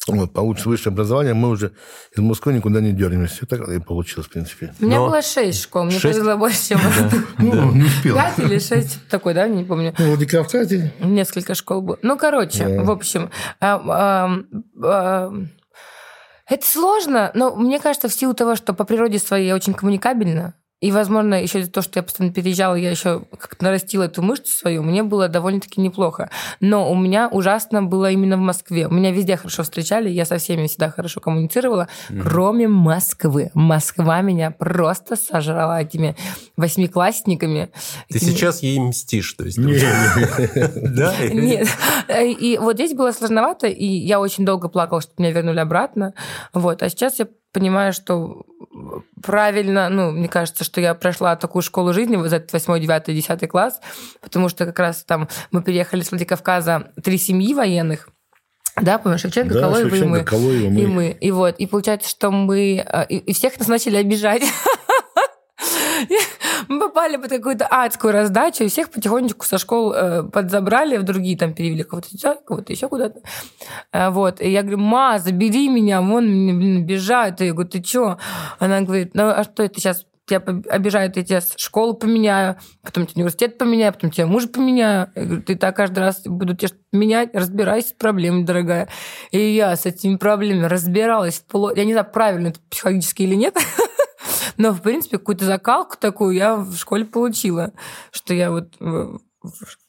[0.07, 1.73] вот, получит высшее образование, мы уже
[2.15, 3.45] из Москвы никуда не дернемся.
[3.45, 4.73] Так и получилось, в принципе.
[4.79, 6.15] У меня Но- было шесть школ, мне Шесть?
[6.19, 6.79] повезло больше, чем
[7.37, 8.15] Ну, не успел.
[8.15, 9.93] пять или шесть, такой, да, не помню.
[9.97, 11.99] Ну, в Владикавказе Несколько школ было.
[12.01, 14.29] Ну, короче, в общем, а, а,
[14.83, 15.33] а,
[16.47, 20.55] это сложно, но мне кажется, в силу того, что по природе своей я очень коммуникабельна,
[20.81, 24.81] и, возможно, еще того, что я постоянно переезжала, я еще как-то нарастила эту мышцу свою,
[24.81, 26.29] мне было довольно-таки неплохо.
[26.59, 28.87] Но у меня ужасно было именно в Москве.
[28.89, 31.87] Меня везде хорошо встречали, я со всеми всегда хорошо коммуницировала,
[32.23, 33.51] кроме Москвы.
[33.53, 36.15] Москва меня просто сожрала этими
[36.57, 37.69] восьмиклассниками.
[38.09, 39.59] Ты Этими- сейчас ей мстишь, то есть.
[40.91, 41.13] Да?
[41.31, 41.67] Нет.
[42.39, 46.13] И вот здесь было сложновато, и я очень долго плакала, что меня вернули обратно.
[46.53, 46.81] Вот.
[46.81, 48.45] А сейчас я понимаю, что
[49.21, 53.49] правильно, ну, мне кажется, что я прошла такую школу жизни, вот этот 8, 9, 10
[53.49, 53.79] класс,
[54.21, 58.09] потому что как раз там мы переехали с Владикавказа, три семьи военных,
[58.81, 60.23] да, помнишь, Шевченко, Да, Калоева и Шевченко, мы.
[60.23, 60.79] Калоева, мы.
[60.79, 61.17] И мы.
[61.19, 61.55] И вот.
[61.59, 62.77] И получается, что мы...
[62.87, 64.43] э, И, и всех нас начали обижать.
[66.67, 71.37] Мы попали под какую-то адскую раздачу, и всех потихонечку со школ э, подзабрали, в другие
[71.37, 73.21] там перевели кого-то сюда, кого-то еще куда-то.
[73.91, 74.41] Э, вот.
[74.41, 77.41] И я говорю, ма, забери меня, вон меня, блин, обижают.
[77.41, 78.17] И я говорю, ты чё?
[78.59, 80.05] Она говорит, ну а что это сейчас
[80.39, 85.11] тебя обижают, я тебе школу поменяю, потом тебе университет поменяю, потом тебя мужа поменяю.
[85.15, 88.87] Я говорю, ты так каждый раз буду тебя менять, разбирайся с проблемой, дорогая.
[89.31, 91.43] И я с этими проблемами разбиралась.
[91.75, 93.57] Я не знаю, правильно это психологически или нет,
[94.57, 97.71] но, в принципе, какую-то закалку такую я в школе получила,
[98.11, 99.07] что я вот э,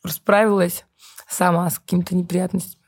[0.02, 0.84] расправилась
[1.28, 2.82] сама с какими-то неприятностями.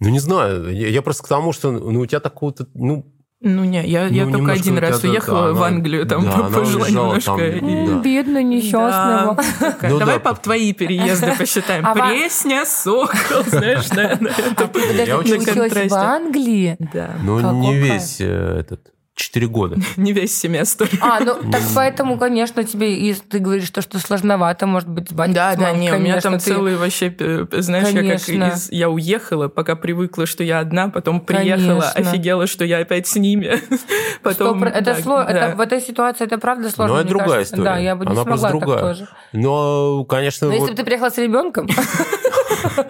[0.00, 0.74] Ну, не знаю.
[0.74, 2.66] Я я просто к тому, что ну, у тебя такого-то...
[2.74, 3.04] Ну,
[3.42, 6.24] Ну, не, я, я Ну, только немножко один раз да, уехала да, в Англию, там
[6.24, 7.30] да, пожила немножко.
[7.36, 7.98] там, и- да.
[8.00, 9.36] Бедный, несчастного.
[9.60, 9.76] Да.
[9.90, 10.20] Ну Давай, да.
[10.20, 11.86] пап, твои переезды посчитаем.
[11.86, 15.94] А Пресня, Сокол, знаешь, на на А ты, подожди, Я ты очень- училась в.
[15.94, 16.76] Англии?
[16.92, 18.92] Да, ну не весь э, этот...
[19.20, 19.76] Четыре года.
[19.98, 20.88] не весь семестр.
[21.02, 25.12] А, ну так поэтому, конечно, тебе, если ты говоришь, что, что сложновато, может быть, с
[25.12, 28.58] батькой, Да, да, не, у меня там ты- целый вообще, э, знаешь, я как.
[28.70, 32.10] Я уехала, пока привыкла, что я одна, потом приехала, Конечно.
[32.10, 33.60] офигела, что я опять с ними.
[34.22, 35.30] Потом, это да, сло- да.
[35.48, 36.94] это в этой ситуации это правда сложно.
[36.94, 37.54] Но это другая кажется.
[37.56, 37.70] история.
[37.70, 38.78] Да, я бы не смогла так другая.
[38.80, 39.08] тоже.
[39.32, 41.66] Но, конечно, Но вот если бы ты приехала с ребенком,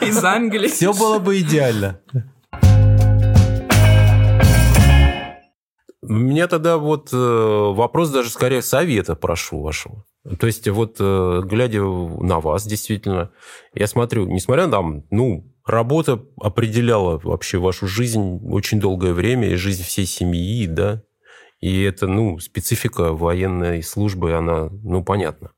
[0.00, 0.68] Из Англии.
[0.68, 1.98] все было бы идеально.
[6.02, 10.04] Мне тогда вот э, вопрос даже скорее совета прошу вашего.
[10.38, 13.30] То есть вот э, глядя на вас, действительно,
[13.74, 19.56] я смотрю, несмотря на там, ну, работа определяла вообще вашу жизнь очень долгое время и
[19.56, 21.02] жизнь всей семьи, да,
[21.60, 25.50] и это, ну, специфика военной службы, она, ну, понятна.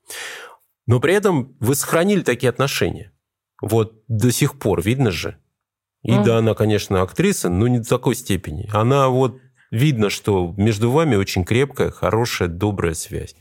[0.87, 3.13] Но при этом вы сохранили такие отношения.
[3.61, 5.37] Вот до сих пор, видно же.
[6.03, 6.25] И Мгм.
[6.25, 8.69] да, она, конечно, актриса, но не до такой степени.
[8.73, 9.39] Она вот
[9.73, 13.35] видно, что между вами очень крепкая, хорошая, добрая связь.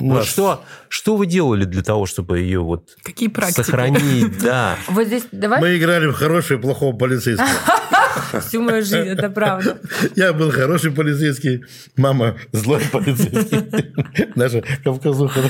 [0.00, 3.62] Вот Наш- что, что вы делали для того, чтобы ее вот Какие практики?
[3.62, 4.38] сохранить?
[4.42, 4.76] Да.
[4.88, 5.60] вот здесь давай...
[5.60, 7.46] Мы играли в хорошего и плохого полицейского.
[8.40, 9.78] всю мою жизнь, это правда.
[10.16, 11.64] Я был хороший полицейский,
[11.96, 13.92] мама злой полицейский.
[14.34, 15.40] Наша Кавказуха.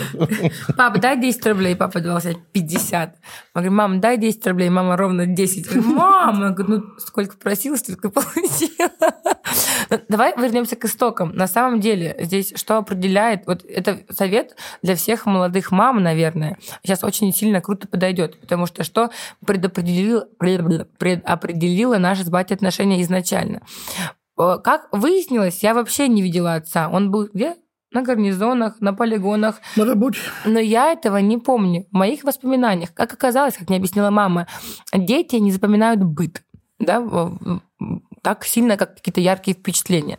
[0.77, 1.77] Папа, дай 10 рублей.
[1.77, 2.92] Папа давал себе 50.
[2.92, 3.14] Я
[3.55, 4.68] говорю, мама, дай 10 рублей.
[4.70, 5.66] Мама ровно 10.
[5.66, 8.90] Я говорю, мама, я говорю, ну сколько просила, столько получила.
[9.90, 11.35] Ну, Давай вернемся к истокам.
[11.35, 17.05] На самом деле, здесь что определяет, вот это совет для всех молодых мам, наверное, сейчас
[17.05, 19.11] очень сильно круто подойдет, потому что что
[19.46, 23.62] предопределило, предопределило наши с батей отношения изначально?
[24.38, 26.88] Э, Как выяснилось, я вообще не видела отца.
[26.88, 27.56] Он был где?
[27.92, 29.60] На гарнизонах, на полигонах.
[29.76, 30.18] На работе.
[30.44, 31.86] Но я этого не помню.
[31.92, 34.48] В моих воспоминаниях, как оказалось, как мне объяснила мама,
[34.92, 36.42] дети не запоминают быт.
[36.80, 37.02] Да,
[38.22, 40.18] так сильно, как какие-то яркие впечатления.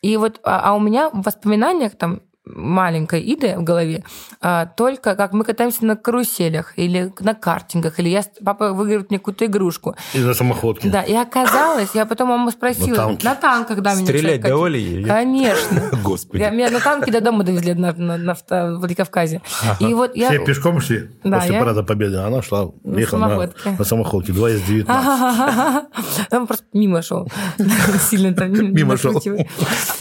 [0.00, 4.02] И вот, а, а у меня в воспоминаниях там маленькой Иды в голове,
[4.40, 9.18] а, только как мы катаемся на каруселях или на картингах, или я, папа выигрывает мне
[9.20, 9.94] какую-то игрушку.
[10.12, 10.88] И на самоходке.
[10.90, 13.28] Да, и оказалось, я потом маму спросила, На танке.
[13.28, 15.04] на танках, да, меня Стрелять давали ей?
[15.04, 15.90] Конечно.
[16.02, 16.42] Господи.
[16.42, 19.40] Я, меня на танке до дома довезли на, на, на в Владикавказе.
[19.78, 20.28] И вот я...
[20.28, 22.16] Все пешком шли Да, после я- парада Победы.
[22.16, 23.70] Она шла, На ехала на, самоходке.
[23.78, 24.32] на самоходке.
[24.32, 25.84] 2 из 19.
[26.32, 27.28] Он просто мимо шел.
[28.10, 29.20] Сильно там Мимо шел.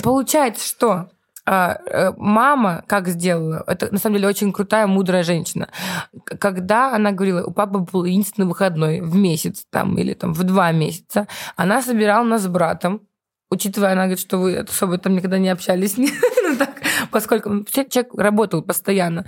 [0.04, 1.10] Получается, что
[1.46, 3.64] мама как сделала?
[3.68, 5.70] Это на самом деле очень крутая, мудрая женщина.
[6.26, 10.72] Когда она говорила, у папы был единственный выходной в месяц там или там в два
[10.72, 13.02] месяца, она собирала нас с братом,
[13.52, 18.14] учитывая, она говорит, что вы особо там никогда не общались, ну так, поскольку ну, человек
[18.16, 19.26] работал постоянно,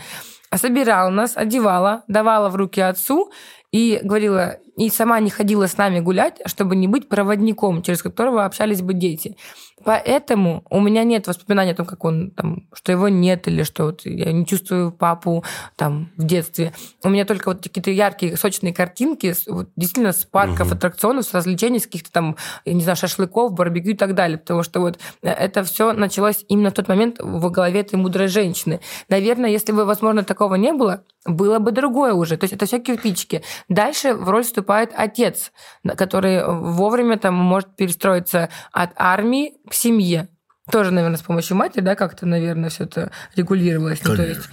[0.49, 3.32] а собирала нас, одевала, давала в руки отцу
[3.71, 8.46] и говорила, и сама не ходила с нами гулять, чтобы не быть проводником, через которого
[8.46, 9.36] общались бы дети.
[9.84, 13.86] Поэтому у меня нет воспоминаний о том, как он там, что его нет, или что
[13.86, 15.44] вот я не чувствую папу
[15.76, 16.74] там в детстве.
[17.04, 21.80] У меня только вот какие-то яркие, сочные картинки, вот, действительно с парков, аттракционов, с развлечений,
[21.80, 24.38] с каких-то там, я не знаю, шашлыков, барбекю и так далее.
[24.38, 28.28] Потому что вот э, это все началось именно в тот момент в голове этой мудрой
[28.28, 28.80] женщины.
[29.10, 32.38] Наверное, если бы, возможно, такого не было, было бы другое уже.
[32.38, 33.44] То есть это все кирпичики.
[33.68, 35.52] Дальше в роль вступает отец,
[35.84, 40.28] на- который вовремя там может перестроиться от армии к семье.
[40.71, 44.02] Тоже, наверное, с помощью матери, да, как-то, наверное, все это регулировалось.
[44.06, 44.49] Ну, то есть...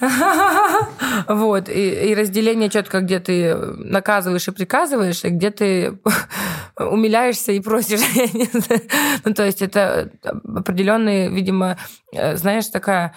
[1.28, 1.68] Вот.
[1.68, 5.98] И, и разделение четко, где ты наказываешь и приказываешь, и где ты
[6.78, 8.00] умиляешься и просишь.
[9.24, 11.78] Ну, то есть это определенные, видимо,
[12.12, 13.14] э, знаешь, такая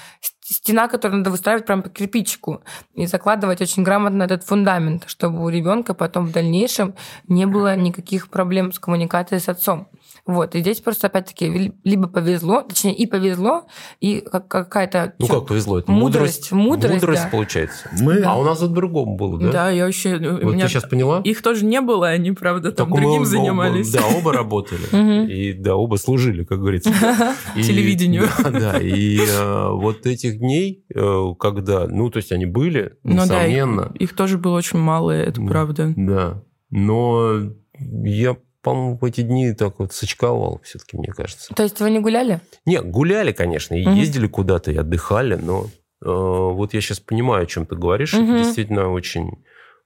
[0.49, 5.49] стена, которую надо выстраивать прям по кирпичику и закладывать очень грамотно этот фундамент, чтобы у
[5.49, 6.95] ребенка потом в дальнейшем
[7.27, 9.89] не было никаких проблем с коммуникацией с отцом.
[10.25, 10.55] Вот.
[10.55, 13.65] И здесь просто, опять-таки, либо повезло, точнее, и повезло,
[14.01, 15.13] и как- какая-то...
[15.19, 15.79] Ну как повезло?
[15.79, 17.29] Это Мудрость, мудрость, Мудрость, да.
[17.29, 17.89] получается.
[18.01, 19.51] Мы- А у нас вот другом было, да?
[19.51, 20.15] Да, я вообще...
[20.17, 21.21] у Вот меня ты сейчас поняла?
[21.23, 23.91] Их тоже не было, они, правда, там мы другим оба- занимались.
[23.91, 24.81] Да, оба работали.
[25.31, 26.89] И да, оба служили, как говорится.
[27.55, 28.27] И- Телевидению.
[28.43, 28.77] Да, да.
[28.79, 33.53] И э, вот этих дней, э, когда, ну, то есть они были, Ну да, их-
[33.55, 33.91] несомненно.
[33.97, 35.47] их тоже было очень мало, это Да.
[35.47, 35.93] правда.
[35.95, 36.43] Да.
[36.69, 37.31] Но
[37.79, 41.53] я, по-моему, в эти дни так вот сочковал все-таки, мне кажется.
[41.53, 42.41] То есть вы не гуляли?
[42.65, 43.93] Не, гуляли, конечно, и Мгм.
[43.95, 48.13] ездили куда-то, и отдыхали, но э, вот я сейчас понимаю, о чем ты говоришь.
[48.13, 48.37] Это Мгм.
[48.37, 49.31] действительно очень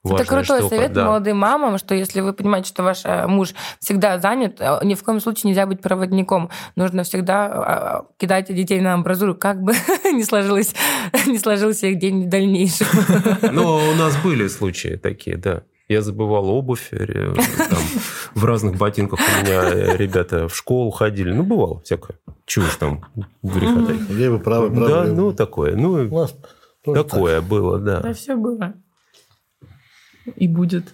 [0.04, 1.06] важная Это крутой штука, совет да.
[1.06, 5.04] молодым мамам, что если вы понимаете, что ваш э, муж всегда занят, э, ни в
[5.04, 6.50] коем случае нельзя быть проводником.
[6.76, 9.74] Нужно всегда э, кидать детей на амбразуру, как бы
[10.06, 10.74] не, сложилось,
[11.28, 12.88] не сложился их день в дальнейшем.
[13.54, 15.62] Но у нас были случаи такие, да.
[15.88, 17.80] Я забывал обувь, э, там,
[18.36, 21.34] в разных ботинках у меня э, ребята в школу ходили.
[21.34, 22.18] Ну, бывало всякое.
[22.58, 23.04] Уж там
[23.44, 23.94] греха.
[24.10, 24.90] Левый, правый, правый.
[24.90, 25.76] Да, ну, такое.
[25.76, 26.28] Ну,
[26.86, 28.14] такое было, Да, да.
[28.14, 28.74] все было.
[30.36, 30.94] И будет.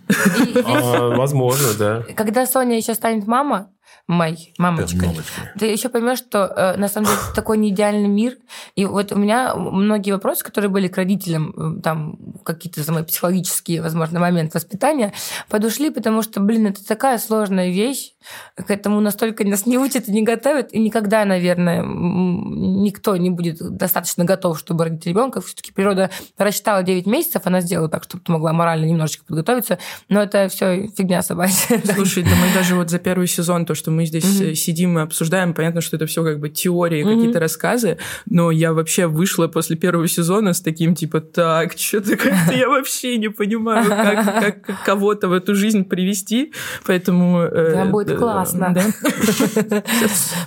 [0.66, 2.06] А, Возможно, да.
[2.16, 3.70] когда Соня еще станет мама,
[4.08, 4.58] Так.
[4.58, 5.14] мамочка,
[5.60, 8.38] ты еще поймешь, что э, на самом деле это такой не идеальный мир.
[8.76, 13.82] И вот у меня многие вопросы, которые были к родителям, э, там какие-то мои психологические,
[13.82, 15.14] возможно, моменты воспитания,
[15.50, 18.14] подушли, потому что, блин, это такая сложная вещь,
[18.56, 23.58] к этому настолько нас не учат и не готовят, и никогда, наверное, никто не будет
[23.60, 25.42] достаточно готов, чтобы родить ребенка.
[25.42, 30.22] Все-таки природа рассчитала 9 месяцев, она сделала так, чтобы ты могла морально немножечко подготовиться, но
[30.22, 31.82] это все фигня собачья.
[31.94, 34.50] Слушай, да мы даже вот за первый сезон, то, что мы здесь Мгм.
[34.50, 37.16] э, сидим и обсуждаем, понятно, что это все как бы теории, Мгм.
[37.16, 42.54] какие-то рассказы, но я вообще вышла после первого сезона с таким типа, так, что-то как-то
[42.54, 46.54] я вообще не понимаю, как, как- как кого-то в эту жизнь привести,
[46.86, 47.40] поэтому...
[47.42, 48.74] э, Да, будет э, классно.
[48.74, 48.84] да.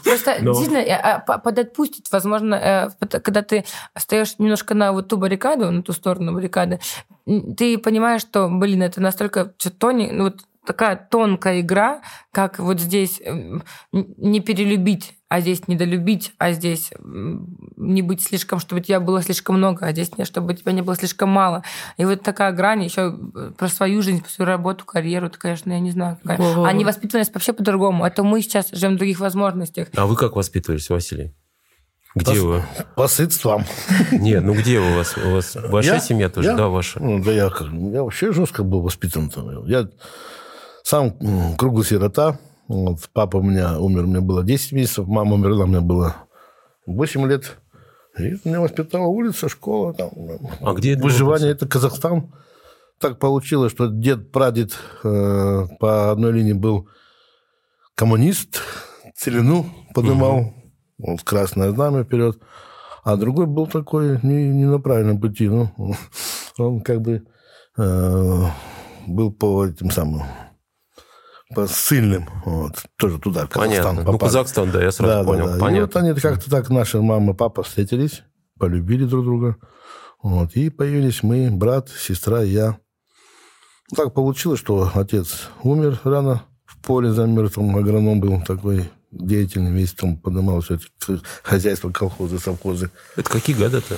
[0.04, 2.54] Просто Но- действительно э, а, по- подотпустит, возможно,
[3.00, 3.64] э, когда ты
[3.96, 6.80] стоишь немножко на вот ту баррикаду, на ту сторону баррикады,
[7.56, 13.20] ты понимаешь, что, блин, это настолько тони, ну вот такая тонкая игра, как вот здесь
[13.24, 19.56] эм, не перелюбить, а здесь недолюбить, а здесь не быть слишком, чтобы тебя было слишком
[19.56, 21.62] много, а здесь не, чтобы тебя не было слишком мало.
[21.96, 25.72] И вот такая грань еще э, про свою жизнь, про свою работу, карьеру, это, конечно,
[25.72, 26.18] я не знаю.
[26.22, 26.66] Какая.
[26.66, 28.04] Они воспитывались вообще по-другому.
[28.04, 29.88] Это мы сейчас живем в других возможностях.
[29.96, 31.34] А вы как воспитывались, Василий?
[32.16, 32.64] Где По, вы?
[32.96, 33.64] По сытствам.
[34.10, 35.16] Нет, ну где у вас?
[35.16, 36.00] У вас большая Я?
[36.00, 36.48] семья тоже?
[36.48, 36.56] Я?
[36.56, 37.00] Да, ваша.
[37.00, 39.30] Ну, да я, как- я вообще жестко был воспитан.
[39.66, 39.88] Я
[40.90, 41.14] сам
[41.56, 42.38] круглый сирота.
[42.66, 46.16] Вот, папа у меня умер, мне было 10 месяцев, мама умерла, мне было
[46.86, 47.58] 8 лет.
[48.18, 49.94] И меня воспитала улица, школа.
[49.94, 50.10] Там,
[50.60, 51.02] А где это?
[51.02, 52.32] Выживание– это Казахстан.
[52.98, 54.72] Так получилось, что дед, прадед
[55.04, 56.88] э, по одной линии был
[57.94, 58.60] коммунист,
[59.16, 60.52] целину поднимал,
[60.98, 62.38] вот, красное знамя вперед,
[63.04, 65.48] а другой был такой не, не на правильном пути.
[65.48, 65.70] Ну,
[66.58, 67.22] он как бы
[67.78, 68.44] э,
[69.06, 70.22] был по этим самым
[71.54, 74.12] по сильным, вот, тоже туда, в Казахстан Понятно.
[74.12, 74.18] Ну.
[74.18, 75.46] Казахстан, да, я сразу Да, да, понял.
[75.46, 75.56] да.
[75.56, 75.86] И Понятно.
[75.86, 78.22] вот они как-то так, наши мама и папа встретились,
[78.58, 79.56] полюбили друг друга.
[80.22, 82.78] Вот, и появились мы, брат, сестра и я.
[83.96, 89.92] Так получилось, что отец умер рано в поле замер, там агроном был такой деятельный, весь
[89.92, 92.90] там поднимал все это хозяйство, колхозы, совхозы.
[93.16, 93.96] Это какие года-то?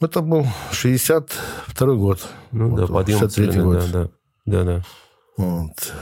[0.00, 2.26] Это был 62 год.
[2.52, 3.90] Ну да, Вот, подъем 63 цены, год.
[3.92, 4.10] да, да.
[4.46, 4.82] Да, да.
[5.36, 5.92] Вот.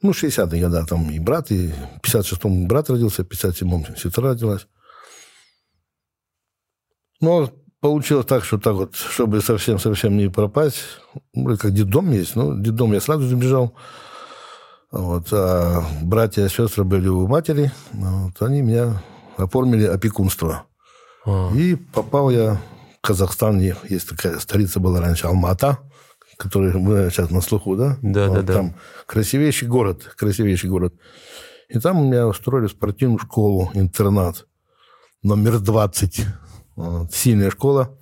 [0.00, 4.66] Ну, 60-е годы там и брат, и в 56-м брат родился, в 57-м сестра родилась.
[7.20, 10.84] Но получилось так, что так вот, чтобы совсем-совсем не пропасть,
[11.34, 13.74] как детдом есть, ну, детдом я сразу забежал.
[14.92, 19.02] Вот, а братья и сестры были у матери, вот, они меня
[19.36, 20.64] оформили опекунство.
[21.26, 22.60] А, И попал я
[22.98, 23.60] в Казахстан.
[23.60, 25.78] Есть такая столица была раньше, Алмата,
[26.38, 27.98] которая мы сейчас на слуху, да?
[28.00, 28.54] Да, да, да.
[28.54, 28.74] Там
[29.06, 30.94] красивейший город, красивейший город.
[31.68, 34.46] И там меня устроили спортивную школу, интернат,
[35.22, 36.26] номер 20.
[36.76, 37.12] Вот.
[37.12, 37.94] Сильная школа,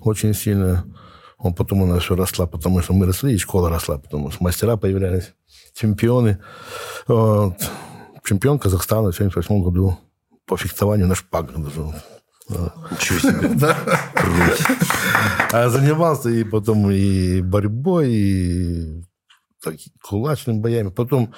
[0.00, 0.84] очень сильная.
[1.38, 4.76] Вот потом она все росла, потому что мы росли, и школа росла, потому что мастера
[4.76, 5.34] появлялись,
[5.72, 6.38] чемпионы.
[7.06, 7.54] Вот.
[8.24, 9.96] Чемпион Казахстана в 1978 году
[10.46, 11.94] по фехтованию на шпагах даже.
[12.48, 13.48] Ничего себе.
[13.56, 13.76] Да.
[15.52, 19.02] А занимался и потом и борьбой, и
[20.02, 20.88] кулачными боями.
[20.90, 21.32] Потом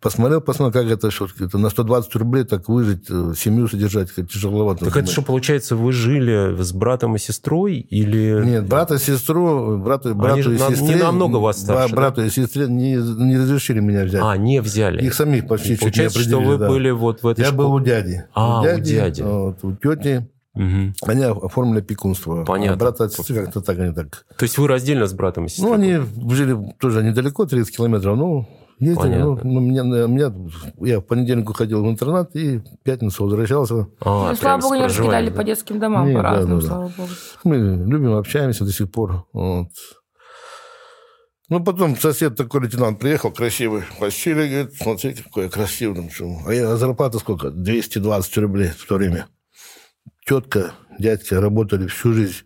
[0.00, 4.28] посмотрел, посмотрел, как это все это на 120 рублей так выжить, э, семью содержать, как
[4.28, 4.86] тяжеловато.
[4.86, 8.42] Так это что, получается, вы жили с братом и сестрой или...
[8.44, 10.86] Нет, брата, сестру, брату, брату же и на- сестре...
[10.86, 14.22] не намного вас старше, бра- Брату и сестре не, не разрешили меня взять.
[14.24, 15.04] А, не взяли.
[15.04, 16.68] Их самих почти чуть не Получается, что вы да.
[16.68, 17.82] были вот в этой Я был школе.
[17.82, 18.24] у дяди.
[18.34, 19.20] А, у дяди.
[19.22, 20.26] вот, у тети.
[20.54, 20.94] Мгм.
[21.02, 22.44] Они оформили опекунство.
[22.44, 22.74] Понятно.
[22.74, 25.48] А брата от сестры как-то так они так То есть вы раздельно с братом и
[25.48, 25.70] сестрой?
[25.70, 28.16] Ну, они жили тоже недалеко, 30 километров.
[28.16, 28.48] Ну,
[28.80, 28.96] ездили.
[28.96, 29.24] Понятно.
[29.26, 30.32] Ну, ну, меня, меня,
[30.80, 33.88] я в понедельник уходил в интернат и в пятницу возвращался.
[34.00, 35.36] А, Ну, слава богу, не раскидали да.
[35.36, 36.66] по детским домам Не, да, по-разному, да, да.
[36.66, 37.08] слава богу.
[37.44, 39.26] Мы любим, общаемся до сих пор.
[39.32, 39.68] Вот.
[41.50, 43.82] Ну, потом сосед такой лейтенант приехал, красивый.
[43.98, 46.10] Василий, говорит, смотрите, какой я красивый.
[46.46, 47.50] А я, зарплата сколько?
[47.50, 49.26] 220 рублей в то время.
[50.28, 52.44] Тетка, дядька работали всю жизнь.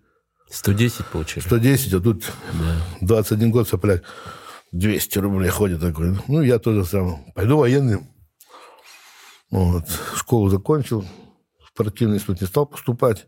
[0.48, 1.42] 110 получили.
[1.42, 2.32] 110, а тут
[3.00, 4.04] 21 год сопляк.
[4.70, 6.16] 200 рублей ходит такой.
[6.28, 7.24] Ну, я тоже сам.
[7.34, 8.06] Пойду военным.
[9.50, 9.84] Вот.
[10.14, 11.04] Школу закончил.
[11.60, 13.26] В спортивный институт не стал поступать.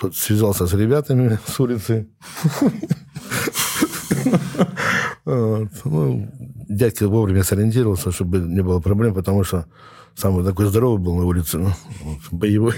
[0.00, 2.08] Тут связался с ребятами с улицы.
[5.24, 5.70] Вот.
[5.84, 6.30] Ну,
[6.68, 9.66] дядька вовремя сориентировался, чтобы не было проблем, потому что
[10.14, 11.70] самый такой здоровый был на улице, ну,
[12.02, 12.74] вот, боевой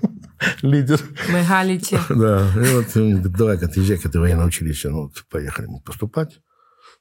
[0.62, 1.00] лидер.
[1.30, 1.98] Мы галичи.
[2.08, 4.88] Да, и вот говорит, давай-ка отъезжай к этой военное училище.
[4.88, 6.40] Ну, вот поехали мы поступать.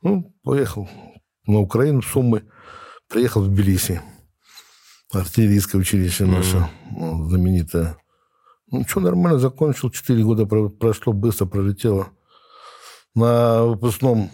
[0.01, 0.89] Ну, поехал
[1.47, 2.43] на Украину, в Сумы.
[3.07, 4.01] Приехал в Тбилиси.
[5.13, 7.97] Артиллерийское училище наше, ну, знаменитое.
[8.71, 9.89] Ну, что, нормально закончил.
[9.89, 12.07] Четыре года про- прошло, быстро пролетело.
[13.13, 14.31] На выпускном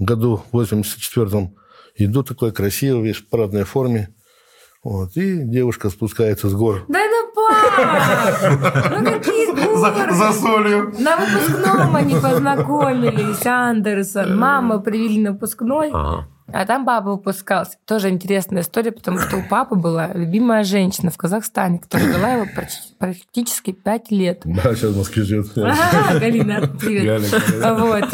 [0.00, 1.54] году, в 84-м,
[1.96, 4.14] иду такой красивый, весь в парадной форме.
[4.82, 6.84] Вот, и девушка спускается с гор.
[6.88, 8.98] Да это пап!
[8.98, 10.32] Ну какие горы!
[10.32, 10.94] солью.
[10.98, 14.38] На выпускном они познакомились, Андерсон.
[14.38, 16.26] Мама привели на выпускной, Ага.
[16.52, 17.76] А там папа выпускался.
[17.86, 22.44] Тоже интересная история, потому что у папы была любимая женщина в Казахстане, которая жила его
[22.44, 24.42] практи- практически пять лет.
[24.44, 25.52] Да, сейчас в Москве живет.
[25.54, 27.22] Галина, привет.
[27.22, 28.12] Галя, Вот.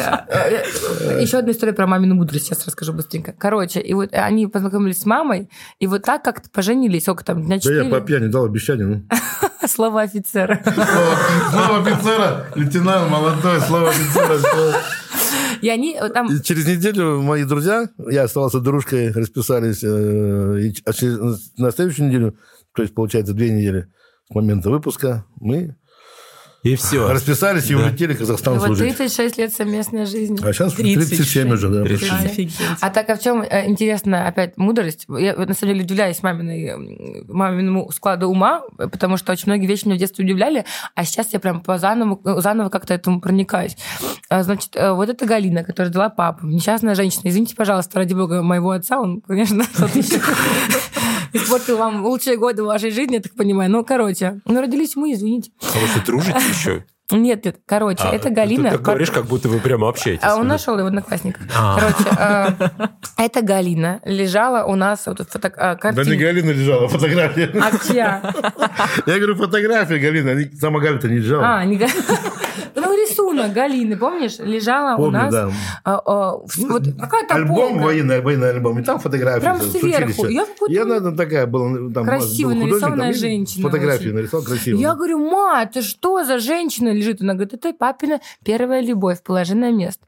[1.20, 3.32] Еще одна история про мамину мудрость, сейчас расскажу быстренько.
[3.36, 7.58] Короче, и вот они познакомились с мамой, и вот так как-то поженились, сколько там, дня
[7.62, 8.86] Да я по пьяни дал обещание.
[8.86, 9.02] Ну.
[9.66, 10.60] Слово офицера.
[10.64, 14.38] Слово офицера, лейтенант молодой, слово офицера.
[15.66, 16.32] И они э, там...
[16.32, 22.08] И через неделю мои друзья, я оставался дружкой, расписались, э, и, а через- на следующую
[22.08, 22.38] неделю,
[22.72, 23.88] то есть, получается, две недели
[24.30, 25.74] с момента выпуска, мы
[26.66, 27.08] И все.
[27.08, 27.82] расписались и Да.
[27.84, 28.96] улетели в Казахстан Вот служить.
[28.96, 30.38] 36 лет совместной жизни.
[30.42, 31.08] А сейчас 36.
[31.16, 31.84] 37 уже, да.
[31.84, 32.10] 36.
[32.10, 32.26] почти.
[32.26, 32.56] Офигеть.
[32.80, 35.06] А так, а в чем э, интересно опять мудрость?
[35.08, 39.84] Я вот, на самом деле удивляюсь маминой, маминому складу ума, потому что очень многие вещи
[39.86, 40.64] меня в детстве удивляли,
[40.94, 43.76] а сейчас я прям по заново, э, заново как-то этому проникаюсь.
[44.28, 47.22] А, Значит, э, вот эта Галина, которая родила папу, несчастная женщина.
[47.28, 50.20] Извините, пожалуйста, ради бога, моего отца, он, конечно, тот еще
[51.36, 53.70] испортил вам лучшие годы вашей жизни, я так понимаю.
[53.70, 55.50] Ну, короче, ну, родились мы, извините.
[55.62, 56.84] А вы что, дружите еще?
[57.12, 58.70] Нет, нет, короче, А, это ты Галина.
[58.72, 60.24] так говоришь, как будто вы прямо общаетесь.
[60.24, 61.42] А он нашел его в одноклассниках.
[61.56, 61.78] А.
[61.78, 62.88] Короче, э,
[63.24, 66.16] эта Галина лежала у нас вот фото, э, Да не.
[66.16, 67.52] Галина лежала, фотография.
[67.62, 68.34] А чья?
[69.06, 70.32] Я говорю, фотография Галина.
[70.32, 71.58] они- Сама Галина-то не лежала.
[71.58, 71.86] А, не Га-
[73.26, 74.38] Ну, рисунок Галины, помнишь?
[74.38, 75.32] Лежала у Помню, нас.
[75.32, 75.50] да.
[75.84, 77.84] а, а, в- Вот какая-то Альбом, полка.
[77.84, 79.40] военный, военный альбом, и там фотографии.
[79.40, 80.26] Прям сверху.
[80.68, 84.14] Я она там такая была, ну, там красиво был нарисованная женщина Фотографию очень.
[84.16, 84.78] нарисовал красиво.
[84.78, 87.20] Я говорю, ма, это что за женщина лежит?
[87.20, 90.04] Она говорит, это папина первая любовь, положи на место.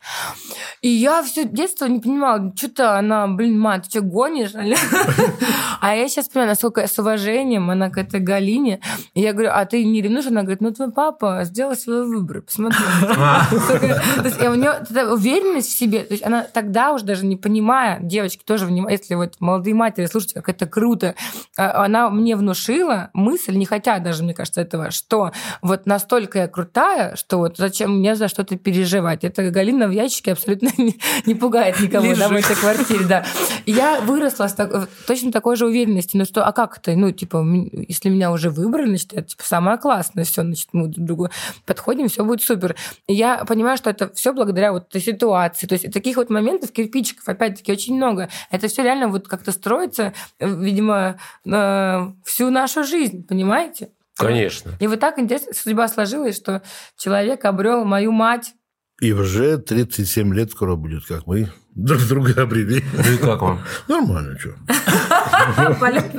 [0.83, 4.53] И я все детство не понимала, что-то она, блин, ма, ты что, гонишь?
[5.81, 8.81] А я сейчас понимаю, насколько с уважением она к этой Галине.
[9.15, 10.27] Я говорю, а ты не ревнуешь?
[10.27, 12.79] Она говорит, ну твой папа сделал свой выбор, посмотри.
[14.25, 14.75] Есть, и у нее
[15.13, 19.35] уверенность в себе, то есть она тогда уже даже не понимая, девочки тоже если вот
[19.41, 21.15] молодые матери, слушайте, как это круто,
[21.57, 25.33] а, она мне внушила мысль, не хотя даже, мне кажется, этого, что
[25.63, 29.25] вот настолько я крутая, что вот зачем мне за что-то переживать.
[29.25, 33.25] Это Галина в ящике абсолютно не, не пугает никого да, в этой квартире, да.
[33.67, 37.45] Я выросла с так- точно такой же уверенности, ну что, а как это, ну типа,
[37.89, 41.31] если меня уже выбрали, значит, я типа самое классное, все, значит, мы друг другу
[41.67, 42.77] подходим, все будет супер.
[43.07, 45.67] Я понимаю, что это все благодаря вот этой ситуации.
[45.67, 48.29] То есть таких вот моментов, кирпичиков, опять-таки, очень много.
[48.51, 53.91] Это все реально вот как-то строится, э, видимо, э, всю нашу жизнь, понимаете?
[54.17, 54.73] Конечно.
[54.81, 56.63] И вот так интересно судьба сложилась, что
[56.97, 58.55] человек обрел мою мать.
[59.01, 61.49] И уже 37 лет скоро будет, как мы
[61.79, 62.85] друг друга обрели.
[62.93, 63.61] Ну и как вам?
[63.89, 64.51] Нормально, что?
[65.81, 66.15] Полет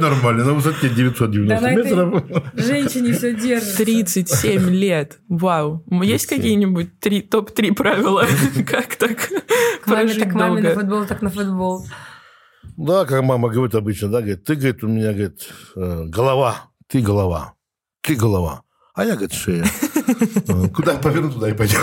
[0.00, 2.24] нормально, на высоте 990 Да, на этой- метров.
[2.54, 3.76] Женщине все держит.
[3.76, 5.18] 37 лет.
[5.28, 5.84] Вау.
[6.02, 6.36] Есть 37.
[6.36, 8.24] какие-нибудь три, топ-3 правила?
[8.66, 9.16] Как так
[9.82, 11.86] К маме прожить так маме, на футбол так на футбол.
[12.76, 17.00] Да, как мама говорит обычно, да, говорит, ты, говорит, у меня, говорит, э, голова, ты
[17.00, 17.54] голова,
[18.02, 18.62] ты голова,
[18.98, 19.64] а я, говорит, шея.
[20.48, 21.80] Э, Куда я поверну, туда и пойдем.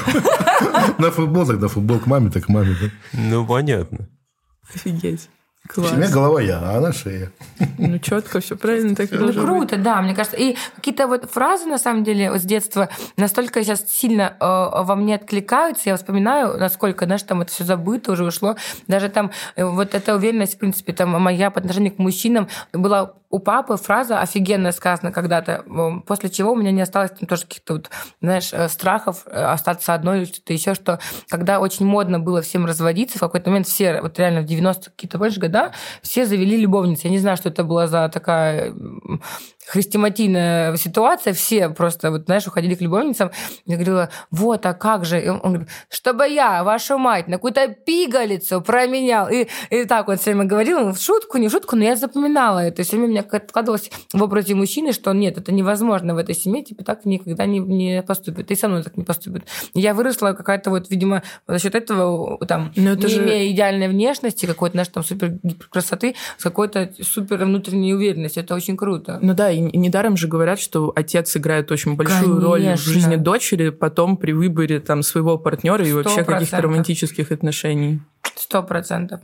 [0.98, 2.76] На футбол, так на футбол, к маме, так к маме.
[2.82, 2.90] да.
[3.14, 4.10] Ну, понятно.
[4.74, 5.30] Офигеть.
[5.78, 6.12] У меня Класс.
[6.12, 7.32] голова я, а она шея.
[7.78, 9.36] Ну, четко, все правильно так и Ну, быть.
[9.38, 10.38] круто, да, мне кажется.
[10.38, 14.96] И какие-то вот фразы, на самом деле, вот с детства настолько сейчас сильно э, во
[14.96, 15.90] мне откликаются.
[15.90, 18.56] Я вспоминаю, насколько, знаешь, там это все забыто, уже ушло.
[18.88, 23.14] Даже там э, вот эта уверенность, в принципе, там моя по отношению к мужчинам была
[23.32, 25.66] у папы фраза офигенная сказана когда-то,
[26.06, 27.90] после чего у меня не осталось там тоже каких-то вот,
[28.22, 32.66] знаешь, э, страхов э, остаться одной или что-то еще, что когда очень модно было всем
[32.66, 37.04] разводиться, в какой-то момент все, вот реально в 90 какие-то больше года, все завели любовниц.
[37.04, 38.74] Я не знаю, что это была за такая
[39.68, 41.34] м, хрестоматийная ситуация.
[41.34, 43.32] Все просто, вот, знаешь, уходили к любовницам.
[43.66, 45.24] Я говорила, вот, а как же?
[45.24, 49.30] И он, говорит, чтобы я, вашу мать, на какую-то пигалицу променял.
[49.30, 51.96] И, и так он все время говорил, ну, в шутку, не в шутку, но я
[51.96, 52.84] запоминала это.
[52.84, 56.64] Все время у меня откладывалось в образе мужчины, что нет, это невозможно в этой семье,
[56.64, 58.52] типа так никогда не, не поступит.
[58.52, 59.44] И со мной так не поступит.
[59.74, 63.52] И я выросла какая-то вот, видимо, за счет этого, там, Но это не же- имея
[63.52, 65.34] идеальной внешности, какой-то, знаешь, там супер
[65.70, 68.44] красоты, с какой-то супер внутренней уверенностью.
[68.44, 69.20] Это очень круто.
[69.22, 72.94] Ну да, и недаром же говорят, что отец играет очень большую роль в Конечно.
[72.94, 78.02] жизни дочери, потом при выборе там своего партнера и вообще каких-то романтических отношений.
[78.36, 79.22] Сто процентов.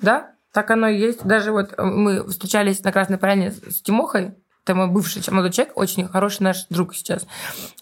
[0.00, 1.24] Да, так оно и есть.
[1.24, 6.08] Даже вот мы встречались на Красной Поляне с Тимохой, это мой бывший молодой человек, очень
[6.08, 7.26] хороший наш друг сейчас.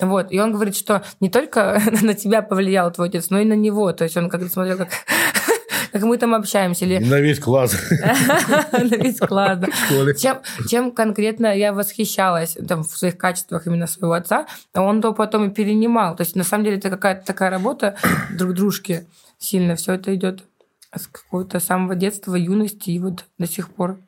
[0.01, 0.33] Вот.
[0.33, 3.93] И он говорит, что не только на тебя повлиял твой отец, но и на него.
[3.93, 4.89] То есть он как смотрел, как,
[5.93, 6.85] как мы там общаемся.
[6.85, 7.77] Или И на весь класс
[8.73, 9.59] на весь класс.
[10.69, 15.51] Чем, конкретно я восхищалась там, в своих качествах именно своего отца, а он то потом
[15.51, 16.17] и перенимал.
[16.17, 17.97] То есть, на самом деле, это какая-то такая работа
[18.31, 19.07] друг дружки
[19.39, 19.77] сильно.
[19.77, 20.45] Все это идет
[20.95, 23.99] с какого-то самого детства, юности и вот до сих пор.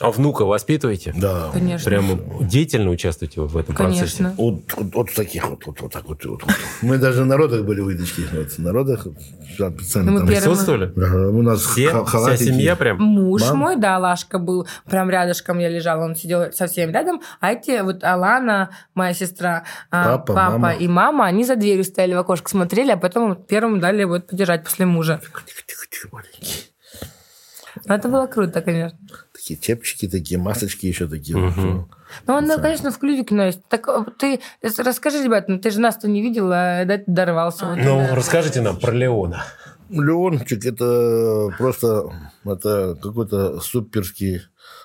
[0.00, 1.12] А внука воспитываете?
[1.14, 1.50] Да.
[1.52, 1.84] Конечно.
[1.84, 4.16] Прямо деятельно участвуете в этом процессе?
[4.24, 4.34] Конечно.
[4.38, 6.54] Вот, вот, вот таких вот, вот, вот так вот, вот, вот.
[6.80, 8.22] Мы даже на родах были выдачки.
[8.32, 9.06] Вот, на родах
[9.58, 10.28] да, специально Ну, там.
[10.28, 10.92] первые- Присутствовали?
[10.96, 12.04] Ага, у нас Все?
[12.06, 13.02] Вся семья прям?
[13.02, 13.58] Муж Мам?
[13.58, 18.02] мой, да, Лашка был прям рядышком, я лежала, он сидел совсем рядом, а эти вот
[18.02, 20.72] Алана, моя сестра, а, Папа, папа мама.
[20.72, 24.64] и мама, они за дверью стояли в окошко, смотрели, а потом первым дали вот подержать
[24.64, 25.20] после мужа.
[25.22, 26.62] Тихо, тихо, тихо, маленькие.
[27.86, 28.98] Но это было круто, конечно.
[29.42, 31.36] Такие чепчики, такие масочки еще такие.
[31.36, 31.56] вот.
[31.56, 31.90] Мгм.
[32.28, 33.60] Ну, он, конечно, в клюве кино есть.
[33.68, 34.40] Так э, ты
[34.78, 37.66] расскажи, ребят, ну ты же нас-то не видела, да, ты дорвался.
[37.66, 38.14] Вот, Ну, да.
[38.14, 39.42] расскажите нам про Леона.
[39.90, 42.04] Леончик это просто
[42.44, 44.42] это какой-то суперский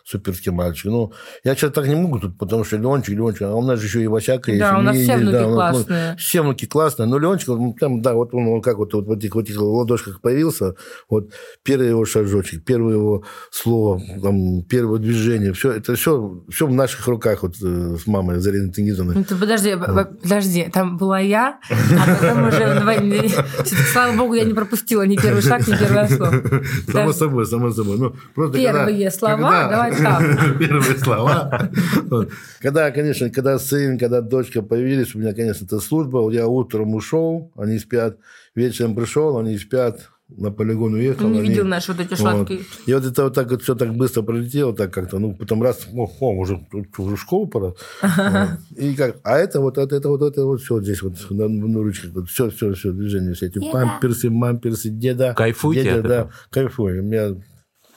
[0.08, 0.86] суперский мальчик.
[0.86, 1.12] Ну,
[1.44, 4.04] я сейчас так не могу тут, потому что Леончик, Леончик, а у нас же еще
[4.04, 4.62] и Васяка есть.
[4.62, 6.16] Да, у нас и все есть, внуки да, нас, ну, классные.
[6.18, 9.12] все внуки классные, но Леончик, вот, прям, да, вот он вот как вот, вот в
[9.12, 10.76] этих, в этих ладошках появился,
[11.10, 11.34] вот
[11.64, 17.06] первый его шажочек, первое его слово, там, первое движение, все, это все, все в наших
[17.08, 19.16] руках вот э, с мамой Зариной Тенгизовной.
[19.16, 22.78] Ну, ты подожди, б- подожди, там была я, а потом уже.
[23.92, 26.42] Слава богу, я не пропустила ни первый шаг, ни первое слово.
[26.92, 27.98] Само собой, само собой.
[27.98, 29.97] Ну, просто Первые слова, давай.
[30.60, 31.70] Первые слова.
[32.04, 32.30] Вот.
[32.60, 36.18] Когда, конечно, когда сын, когда дочка появились, у меня, конечно, это служба.
[36.18, 38.18] Вот Я утром ушел, они спят.
[38.56, 40.10] Вечером пришел, они спят.
[40.30, 41.30] На полигон уехал.
[41.30, 42.20] Не они- видел наши вот эти вот.
[42.20, 42.60] сладкие.
[42.86, 45.88] И вот это вот так вот все так быстро пролетело, так как-то, ну, потом раз,
[45.94, 46.68] о, о, уже,
[46.98, 47.74] уже в школу пора.
[48.02, 48.50] Вот.
[48.76, 51.82] И как, а это вот, это, это вот, это вот все здесь вот на, на
[51.82, 53.72] ручке, вот все, все, все, движения все эти Деда.
[53.72, 55.34] памперсы, мамперсы, деда.
[55.34, 57.04] Кайфуете деда, да, кайфую.
[57.04, 57.36] У меня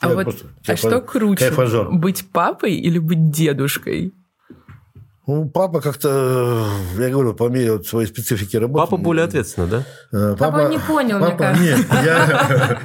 [0.01, 1.93] А я вот просто а что кайфа- круче, кайфажор.
[1.93, 4.13] быть папой или быть дедушкой?
[5.27, 6.67] Ну, папа как-то,
[6.99, 8.81] я говорю, по мере вот своей специфики работы.
[8.91, 9.85] Папа более ответственно, да?
[10.13, 11.65] Э, Папа не понял, мне папа, кажется.
[11.65, 12.81] Нет, я,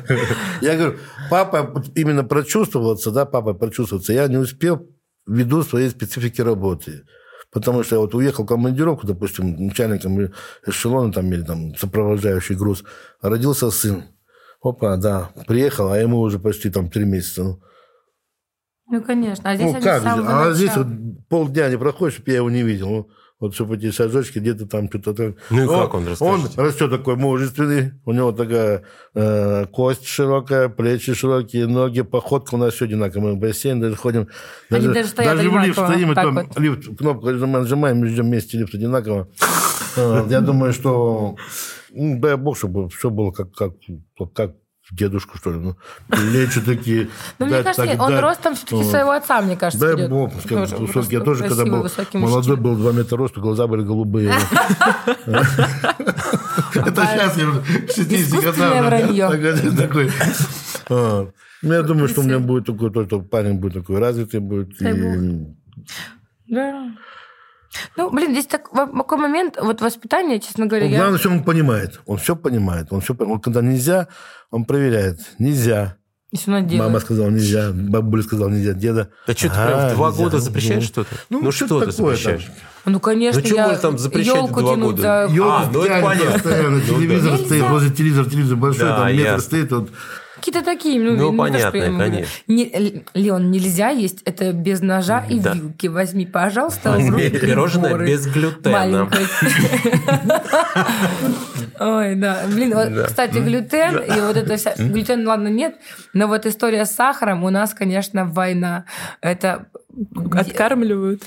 [0.61, 0.97] я говорю,
[1.31, 4.87] папа именно прочувствоваться, да, папа прочувствоваться, я не успел
[5.25, 7.03] ввиду своей специфики работы.
[7.51, 10.29] Потому что я вот уехал в командировку, допустим, начальником
[10.67, 12.83] эшелона там, или там сопровождающий груз,
[13.21, 14.03] родился сын.
[14.61, 17.43] Опа, да, приехал, а ему уже почти там три месяца.
[17.43, 17.59] Ну,
[18.87, 19.49] Ну, конечно.
[19.49, 20.03] А здесь ну они как?
[20.05, 20.87] А здесь вот
[21.29, 22.89] полдня не проходит, чтобы я его не видел.
[22.89, 25.35] Ну, вот чтобы эти шажочки где-то там что-то так.
[25.49, 26.61] Ну и как он, Он расскажите?
[26.61, 28.83] растет такой мужественный, у него такая
[29.13, 33.31] э, кость широкая, плечи широкие, ноги, походка у нас все одинаковая.
[33.31, 34.29] Мы в бассейн даже ходим.
[34.69, 36.57] Они даже стоят в лифт стоим, и там вот.
[36.59, 39.27] лифт, кнопку нажимаем, нажимаем, мы ждем вместе лифт одинаково.
[39.97, 41.35] Э, Я думаю, что
[41.95, 43.73] ну, дай бог, чтобы все было как, как,
[44.33, 44.51] как
[44.91, 45.57] дедушку, что ли.
[45.59, 45.75] Ну,
[46.07, 47.09] плечи такие.
[47.39, 51.15] Ну, мне кажется, он ростом все-таки своего отца, мне кажется, Дай бог, высокий.
[51.15, 54.29] Я тоже, когда был молодой, был 2 метра роста, глаза были голубые.
[56.75, 59.29] Это сейчас я уже 60 Искусственное вранье.
[59.29, 59.77] годам.
[59.77, 60.11] Такой.
[60.89, 61.27] А,
[61.61, 64.69] Ну, я думаю, что у меня будет такой, то, что парень будет такой развитый будет.
[66.47, 66.91] Да.
[67.97, 70.97] Ну, блин, здесь так- в- такой момент, вот воспитание, честно говоря, Ну, я...
[70.99, 71.99] Главное, что он понимает.
[72.05, 72.87] Он все понимает.
[72.91, 73.43] Он все понимает.
[73.43, 74.07] Когда нельзя,
[74.51, 75.19] он проверяет.
[75.39, 75.97] Нельзя.
[76.47, 76.67] Он.
[76.77, 79.09] Мама сказала нельзя, бабуля сказала нельзя, деда.
[79.25, 80.23] Да что, ты Ага, прям в два нельзя.
[80.23, 81.15] года запрещаешь Ну, что-то?
[81.29, 82.43] ну, Ну, что что ты такое запрещаешь?
[82.83, 82.93] там?
[82.93, 85.27] Ну, конечно, Ну, чё я там запрещать ёлку в два тянуть года?
[85.29, 86.31] за- Ёлку А, ну это понятно.
[86.33, 89.89] постоянно, Ну, телевизор стоит, возле телевизора, телевизор большой, там метр стоит, вот
[90.45, 90.99] Какие-то такие.
[91.01, 92.25] Ну, Ну, понятно, конечно.
[92.47, 95.53] Не- Л- Леон, нельзя есть это без ножа и Да.
[95.53, 95.87] вилки.
[95.87, 98.07] Возьми, пожалуйста, в пирожное приборы.
[98.07, 99.09] без глютена.
[101.79, 102.43] Ой, да.
[102.47, 103.03] Блин, вот, Да.
[103.05, 104.75] кстати, глютен и вот это вся...
[104.77, 105.75] Глютен, ладно, нет,
[106.13, 108.85] но вот история с сахаром у нас, конечно, война.
[109.21, 109.65] Это...
[110.33, 111.23] Откармливают.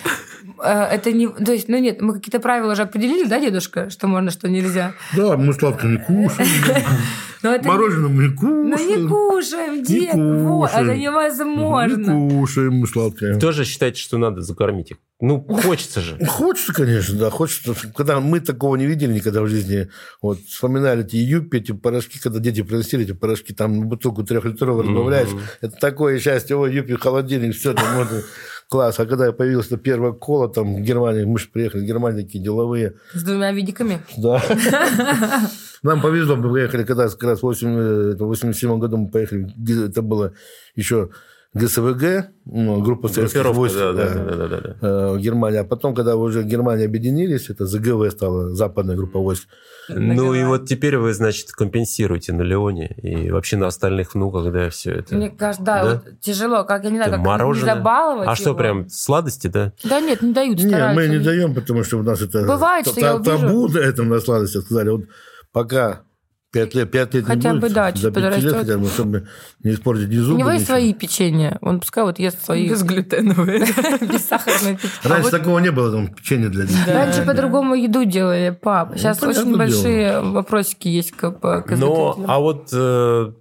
[0.62, 1.28] Э, Это не...
[1.28, 4.92] То есть, ну нет, мы какие-то правила уже определили, да, дедушка, что можно, что нельзя?
[5.16, 6.48] Да, мы сладкое не кушаем,
[7.42, 7.68] Но это...
[7.68, 9.02] мороженое мы не Ну кушаем.
[9.02, 12.10] не кушаем, дед, вот, это невозможно.
[12.10, 13.38] Не кушаем мы сладкое.
[13.38, 14.96] Тоже считаете, что надо закормить их?
[15.20, 16.16] Ну, хочется же.
[16.26, 17.74] Хочется, конечно, да, хочется.
[17.96, 19.88] Когда мы такого не видели никогда в жизни.
[20.22, 24.84] Вот вспоминали эти юпи, эти порошки, когда дети приносили эти порошки, там на бутылку трехлитровую
[24.84, 25.30] разбавляешь.
[25.60, 26.54] Это такое счастье.
[26.56, 28.22] Ой, юпи, холодильник, все там можно.
[28.68, 29.00] Класс.
[29.00, 32.96] А когда появилась первая кола, там в Германии, мы же приехали в Германию, такие деловые.
[33.14, 34.00] С двумя видиками.
[34.18, 34.42] Да.
[35.82, 39.48] Нам повезло, мы поехали, когда как раз в 8, это в 87 году мы поехали,
[39.86, 40.34] это было
[40.74, 41.10] еще
[41.58, 45.58] ГСВГ, группа советских Группировка, войск да, да, да, да, да, да, э, в Германии.
[45.58, 49.48] А потом, когда уже Германия объединились, это ЗГВ стала западная группа войск.
[49.90, 54.68] Ну и вот теперь вы, значит, компенсируете на Леоне и вообще на остальных внуках, да,
[54.70, 55.14] все это.
[55.14, 55.90] Мне кажется, да, Да?
[56.04, 57.74] вот тяжело, как я не знаю, Это как не мороженое.
[57.74, 58.58] забаловать А что, его.
[58.58, 59.72] прям сладости, да?
[59.84, 62.90] Да нет, не дают, Не, мы не даем, потому что у нас это Бывает, та-
[62.92, 63.38] что я увижу.
[63.38, 64.90] табу до этого на сладости сказали.
[64.90, 65.04] Вот
[65.52, 66.02] пока
[66.50, 68.56] Пять лет, пять лет Хотя не бы, будет, да, до чуть пяти лет подрастет.
[68.56, 69.28] хотя бы, чтобы
[69.62, 71.58] не испортить ни зубы, У него есть свои печенья.
[71.60, 73.60] Он пускай вот ест свои Безглютеновые.
[74.00, 74.98] бессахарные печенья.
[75.14, 76.90] Раньше такого не было, там, печенье для детей.
[76.92, 78.92] Раньше по-другому еду делали, пап.
[78.96, 82.24] Сейчас понятное очень большие вопросики есть к, изготовителям.
[82.30, 82.68] а вот...
[82.72, 83.32] э,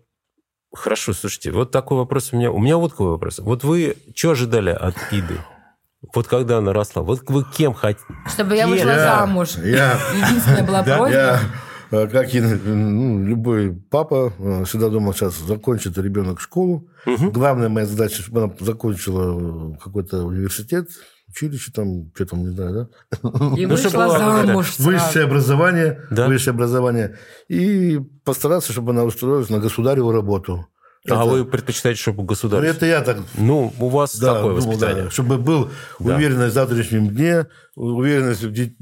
[0.75, 2.51] Хорошо, слушайте, вот такой вопрос у меня.
[2.51, 3.39] У меня вот такой вопрос.
[3.39, 5.37] Вот вы что ожидали от Иды?
[6.13, 8.03] Вот когда она росла, вот вы кем хотите?
[8.31, 9.51] Чтобы я вышла Я- замуж.
[9.63, 11.39] Я, Единственная была просьба.
[11.89, 16.87] Как и ну, любой папа, э, всегда думал, сейчас закончит ребенок школу.
[17.05, 20.89] Главная моя задача, чтобы она закончила э, какой-то университет,
[21.29, 23.29] училище там, что там, не знаю, да?
[23.57, 24.79] И Ну, вышла замуж.
[24.79, 26.27] Высшее образование, Да.
[26.27, 27.17] высшее образование.
[27.47, 30.67] И постараться, чтобы она устроилась на государеву работу.
[31.09, 32.67] А Это- вы предпочитаете, чтобы Ну, государство?
[32.69, 35.03] это я так Ну, у вас Да, такое думал, воспитание.
[35.05, 36.15] да, чтобы был Да.
[36.15, 38.73] уверенность в завтрашнем дне, уверенность в, де-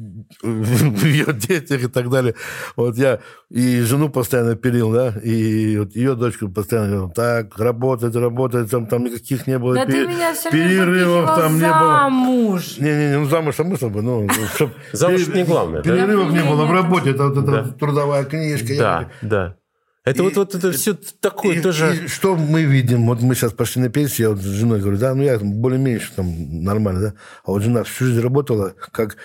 [0.41, 2.34] в ее детях и так далее.
[2.76, 3.19] Вот я
[3.51, 8.88] и жену постоянно пилил, да, и вот ее дочку постоянно говорил, так, работать, работать, там,
[8.88, 11.80] там никаких не было Да пе- ты меня все перерывов там не было.
[11.99, 12.78] замуж.
[12.80, 15.89] Не-не-не, ну замуж смысл бы, ну, чтоб Замуж не главное, да?
[15.91, 17.30] Перерывов не было в работе, это
[17.78, 18.73] трудовая книжка.
[18.78, 19.55] Да, да.
[20.06, 22.03] Это И- вот, вот это все такое И- тоже...
[22.06, 23.08] и что мы видим?
[23.08, 26.01] Вот мы сейчас пошли на пенсию, я вот с женой говорю, да, ну я более-менее
[26.16, 27.14] там нормально, да.
[27.43, 29.18] А вот жена всю жизнь работала, как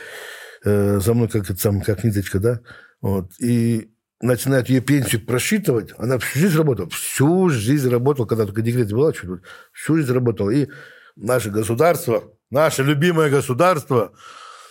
[0.64, 2.60] э, за мной, как, это сам, как ниточка, да.
[3.02, 3.30] Вот.
[3.40, 3.90] И
[4.22, 9.12] начинает ее пенсию просчитывать, она всю жизнь работала, всю жизнь работала, когда только декрет была,
[9.12, 9.40] чуть вот,
[9.72, 10.50] всю жизнь работала.
[10.50, 10.68] И
[11.14, 14.12] наше государство, наше любимое государство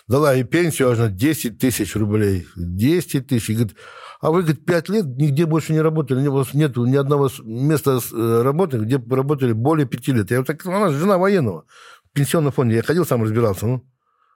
[0.07, 2.47] дала ей пенсию аж на 10 тысяч рублей.
[2.55, 3.49] 10 тысяч.
[3.51, 3.75] И говорит,
[4.19, 7.99] а вы, говорит, 5 лет нигде больше не работали, не было, нету ни одного места
[8.11, 10.31] э, работы, где бы работали более 5 лет.
[10.31, 11.65] Я вот так, она жена военного
[12.05, 12.75] в пенсионном фонде.
[12.75, 13.65] Я ходил, сам разбирался.
[13.65, 13.85] Ну,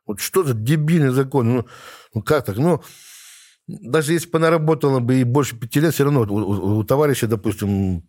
[0.06, 1.54] вот что за дебильный закон?
[1.54, 1.66] Ну,
[2.14, 2.58] ну как так?
[2.58, 2.82] Ну,
[3.68, 6.84] даже если бы она работала бы и больше пяти лет, все равно у, у- у
[6.84, 8.04] товарища, допустим,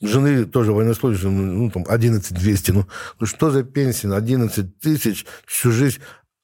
[0.00, 2.86] жены тоже военнослужащие, ну, там, 11 200, ну,
[3.18, 4.12] ну, что за пенсия?
[4.12, 5.98] 11 тысяч всю жизнь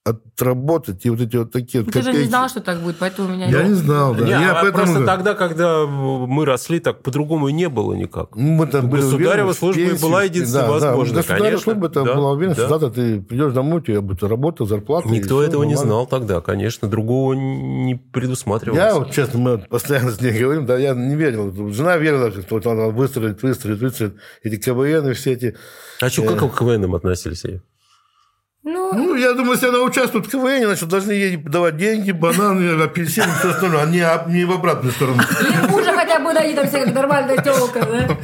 [0.05, 2.29] отработать, и вот эти вот такие вот Ты же не копейки.
[2.29, 3.47] знал, что так будет, поэтому у меня...
[3.49, 4.25] Я не знал, да.
[4.25, 8.37] Не, я а поэтому просто тогда, когда мы росли, так по-другому и не было никак.
[8.37, 11.45] ну, мы там были Государева уверены, служба и пенсию- была единственная да, возможная, Да, государева
[11.47, 11.65] конечно.
[11.65, 12.69] служба, это Да, была уверенность, да.
[12.69, 15.09] завтра ты придешь домой, у тебя будет работа, зарплата.
[15.09, 15.91] Никто этого не нормально.
[15.95, 16.87] знал тогда, конечно.
[16.87, 18.83] Другого не предусматривалось.
[18.85, 21.73] Я, вот, честно, мы постоянно с ней говорим, да, я не верил.
[21.73, 24.17] Жена верила, что вот она выстрелит, выстрелит, выстрелит.
[24.43, 25.57] Эти КВН и все эти...
[26.03, 27.43] А что, как к КВНам относились?
[28.65, 32.83] Ну, Ну, я думаю, если она участвует в КВН, значит, должны ей давать деньги, бананы,
[32.83, 35.23] апельсины, все остальное, а не, не в обратную сторону.
[35.41, 38.17] или мужа хотя бы найди, там всякая нормальная телка, да?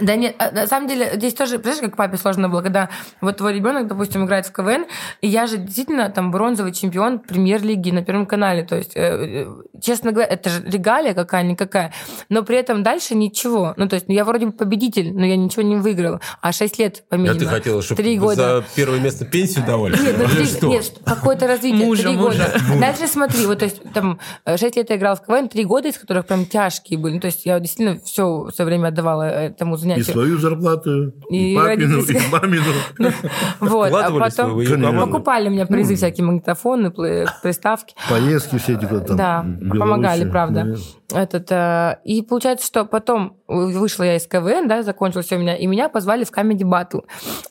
[0.00, 2.88] Да нет, а, на самом деле здесь тоже, представляешь, как папе сложно было, когда
[3.20, 4.86] вот твой ребенок, допустим, играет в КВН,
[5.20, 9.46] и я же действительно там бронзовый чемпион премьер-лиги на Первом канале, то есть, э, э,
[9.82, 11.92] честно говоря, это же регалия какая-никакая,
[12.28, 13.74] но при этом дальше ничего.
[13.76, 16.98] Ну, то есть я вроде бы победитель, но я ничего не выиграл, а 6 лет
[17.00, 17.34] А помимо.
[17.34, 18.60] ты хотела, чтобы Три года.
[18.60, 19.96] за первое место пенсию давали?
[20.00, 20.16] Нет,
[20.62, 21.84] ну, нет, какое-то развитие.
[21.84, 22.52] Мужа, три мужа.
[22.68, 22.80] года.
[22.80, 25.98] Дальше смотри, вот, то есть, там, 6 лет я играла в КВН, три года, из
[25.98, 27.14] которых прям тяжкие были.
[27.14, 30.04] Ну, то есть, я действительно все свое время отдавала этому И занятию.
[30.04, 32.64] свою зарплату, и, И папину, и мамину.
[33.60, 34.60] Вот, а потом
[34.98, 37.94] покупали мне призы, всякие магнитофоны, приставки.
[38.08, 39.16] Поездки все эти куда там.
[39.16, 40.76] Да, помогали, правда.
[41.12, 45.66] Этот, э, и получается, что потом вышла я из КВН, да, закончилось у меня, и
[45.66, 47.04] меня позвали в Comedy Battle.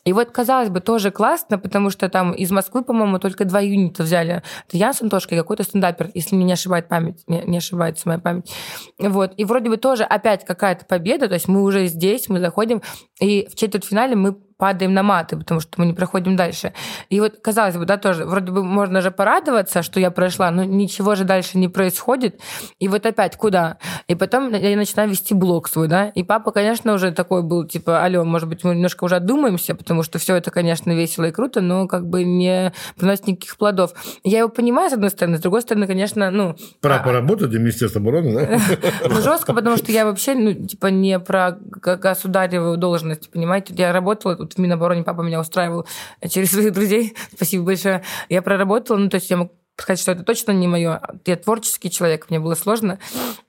[0.04, 4.04] И вот, казалось бы, тоже классно, потому что там из Москвы, по-моему, только два юнита
[4.04, 4.44] взяли.
[4.68, 8.20] Это Ян с Антошкой, какой-то стендапер, если мне не ошибает память, не, не ошибается моя
[8.20, 8.48] память.
[8.98, 9.32] Вот.
[9.36, 12.80] И вроде бы тоже опять какая-то победа, то есть мы уже здесь, мы заходим,
[13.20, 16.72] и в четвертьфинале мы падаем на маты, потому что мы не проходим дальше.
[17.08, 20.64] И вот, казалось бы, да, тоже, вроде бы можно же порадоваться, что я прошла, но
[20.64, 22.40] ничего же дальше не происходит.
[22.80, 23.78] И вот опять куда?
[24.08, 28.04] И потом я начинаю вести блог свой, да, и папа, конечно, уже такой был, типа,
[28.04, 31.60] алло, может быть, мы немножко уже отдумаемся, потому что все это, конечно, весело и круто,
[31.60, 33.92] но как бы не приносит никаких плодов.
[34.24, 36.56] Я его понимаю, с одной стороны, с другой стороны, конечно, ну...
[36.80, 38.58] Пора поработать, и Министерство обороны, да?
[39.08, 43.72] Ну, жестко, потому что я вообще, ну, типа, не про государевую должность, понимаете?
[43.76, 45.86] Я работала в Минобороне, папа меня устраивал
[46.28, 47.14] через своих друзей.
[47.34, 48.02] Спасибо большое.
[48.28, 51.00] Я проработала, ну, то есть я могу сказать, что это точно не мое.
[51.24, 52.98] Я творческий человек, мне было сложно.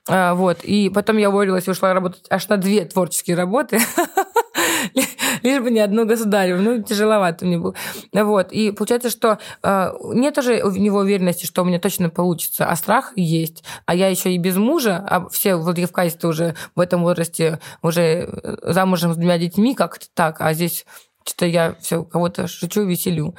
[0.08, 0.62] А, вот.
[0.62, 3.80] И потом я уволилась и ушла работать аж на две творческие работы.
[5.42, 6.62] Лишь бы не одну государеву.
[6.62, 7.74] Ну, тяжеловато мне было.
[8.12, 8.52] Вот.
[8.52, 12.76] И получается, что э, нет уже у него уверенности, что у меня точно получится, а
[12.76, 13.64] страх есть.
[13.86, 18.02] А я еще и без мужа, а все в Владикавказе уже в этом возрасте уже
[18.02, 20.84] э, замужем с двумя детьми, как-то так, а здесь
[21.24, 23.34] что-то я все кого-то шучу, веселю.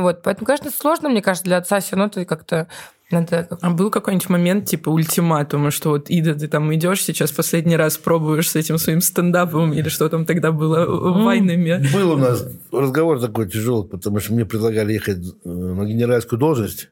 [0.00, 2.66] Вот, поэтому, конечно, сложно, мне кажется, для отца все равно ты как-то
[3.10, 7.76] Надо А был какой-нибудь момент типа ультиматума, что вот, Ида, ты там идешь сейчас последний
[7.76, 11.24] раз пробуешь с этим своим стендапом или что там тогда было М.
[11.24, 11.86] вайнами?
[11.92, 16.90] Был у нас разговор такой тяжелый, потому что мне предлагали ехать э, на генеральскую должность.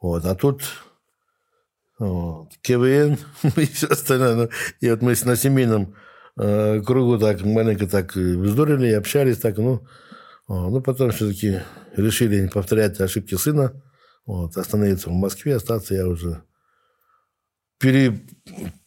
[0.00, 0.60] Вот, а тут
[1.98, 3.16] вот, КВН
[3.56, 4.34] и все остальное.
[4.34, 4.48] Ну,
[4.80, 5.94] и вот мы с- на семейном
[6.38, 9.80] э, кругу так маленько так э, вздорили, общались так, ну,
[10.48, 11.60] ну потом все-таки
[11.96, 13.72] решили не повторять ошибки сына,
[14.26, 16.42] вот, остановиться в Москве, остаться я уже
[17.78, 18.20] пере,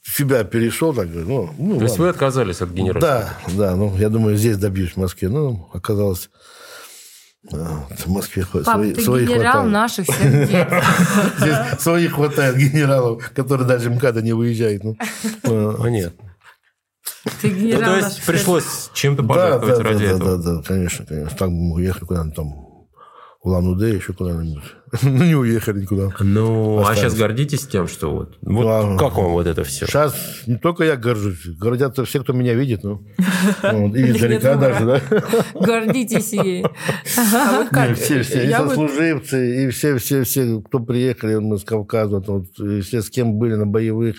[0.04, 2.06] себя перешел, так, ну, ну То есть ладно.
[2.06, 3.00] вы отказались от генерала?
[3.00, 5.30] Да, да, ну, я думаю, здесь добьюсь в Москве.
[5.30, 6.30] Ну, оказалось,
[7.54, 9.72] а, в Москве Пап, свои- ты своих генерал хватает.
[9.72, 10.68] наших сердец.
[11.40, 14.84] Здесь своих хватает генералов, которые даже МКАДа не выезжают.
[14.84, 14.98] Ну,
[15.44, 16.27] а, Понятно.
[17.42, 20.38] Ты Ну, генерал то наших есть пришлось чем-то да, пожертвовать да, ради да, этого.
[20.38, 21.38] да, да, конечно, конечно.
[21.38, 24.64] Так бы мы уехали куда-нибудь там, в Улан-Удэ, еще куда-нибудь.
[25.02, 26.10] Ну, не уехали никуда.
[26.22, 28.38] Ну, а сейчас гордитесь тем, что вот...
[28.42, 28.98] Вот Да.
[28.98, 29.86] как вам вот это все?
[29.86, 30.16] Сейчас
[30.48, 32.84] не только я горжусь, гордятся все, кто меня видит.
[32.84, 33.06] Ну,
[33.64, 35.02] Вот, и издалека даже, да.
[35.54, 36.64] Гордитесь ей.
[36.64, 37.90] А вот как?
[37.90, 42.46] Не, все, все, и сослуживцы, и все, все, все, кто приехали мы с Кавказа, вот,
[42.60, 44.18] и все, с кем были на боевых,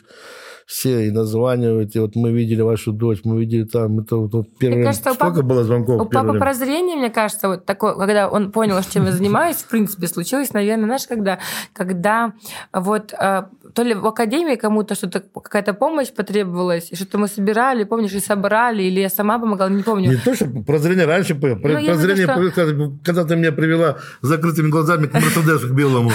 [0.68, 4.58] все и названивают, и вот мы видели вашу дочь, мы видели там, это вот, вот
[4.58, 6.02] первый, кажется, у сколько папы- было звонков?
[6.02, 6.40] У папы раз?
[6.40, 10.84] прозрение, мне кажется, вот такое, когда он понял, чем я занимаюсь, в принципе, случилось, наверное,
[10.84, 11.38] знаешь, когда,
[11.72, 12.34] когда
[12.74, 17.84] вот э, то ли в академии кому-то что-то, какая-то помощь потребовалась, и что-то мы собирали,
[17.84, 20.10] помнишь, и собрали, или я сама помогала, не помню.
[20.10, 25.14] Не то, что прозрение раньше, было, Ну, прозрение, когда ты меня привела закрытыми глазами к
[25.14, 26.10] Мерседесу, к белому.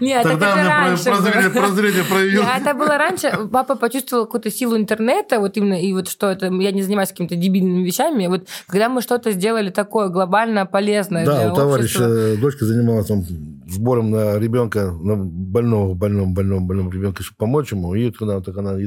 [0.00, 2.42] Нет, Тогда это раньше про- прозрение, прозрение проявил.
[2.42, 3.48] Нет, это было раньше.
[3.52, 7.36] Папа почувствовал какую-то силу интернета, вот именно, и вот что это, я не занимаюсь какими-то
[7.36, 8.26] дебильными вещами.
[8.26, 13.24] Вот когда мы что-то сделали такое глобально полезное Да, у товарища дочка занималась там
[13.68, 17.94] сбором на ребенка, на больного, больном, больном, больном ребенка, чтобы помочь ему.
[17.94, 18.86] И вот когда так она и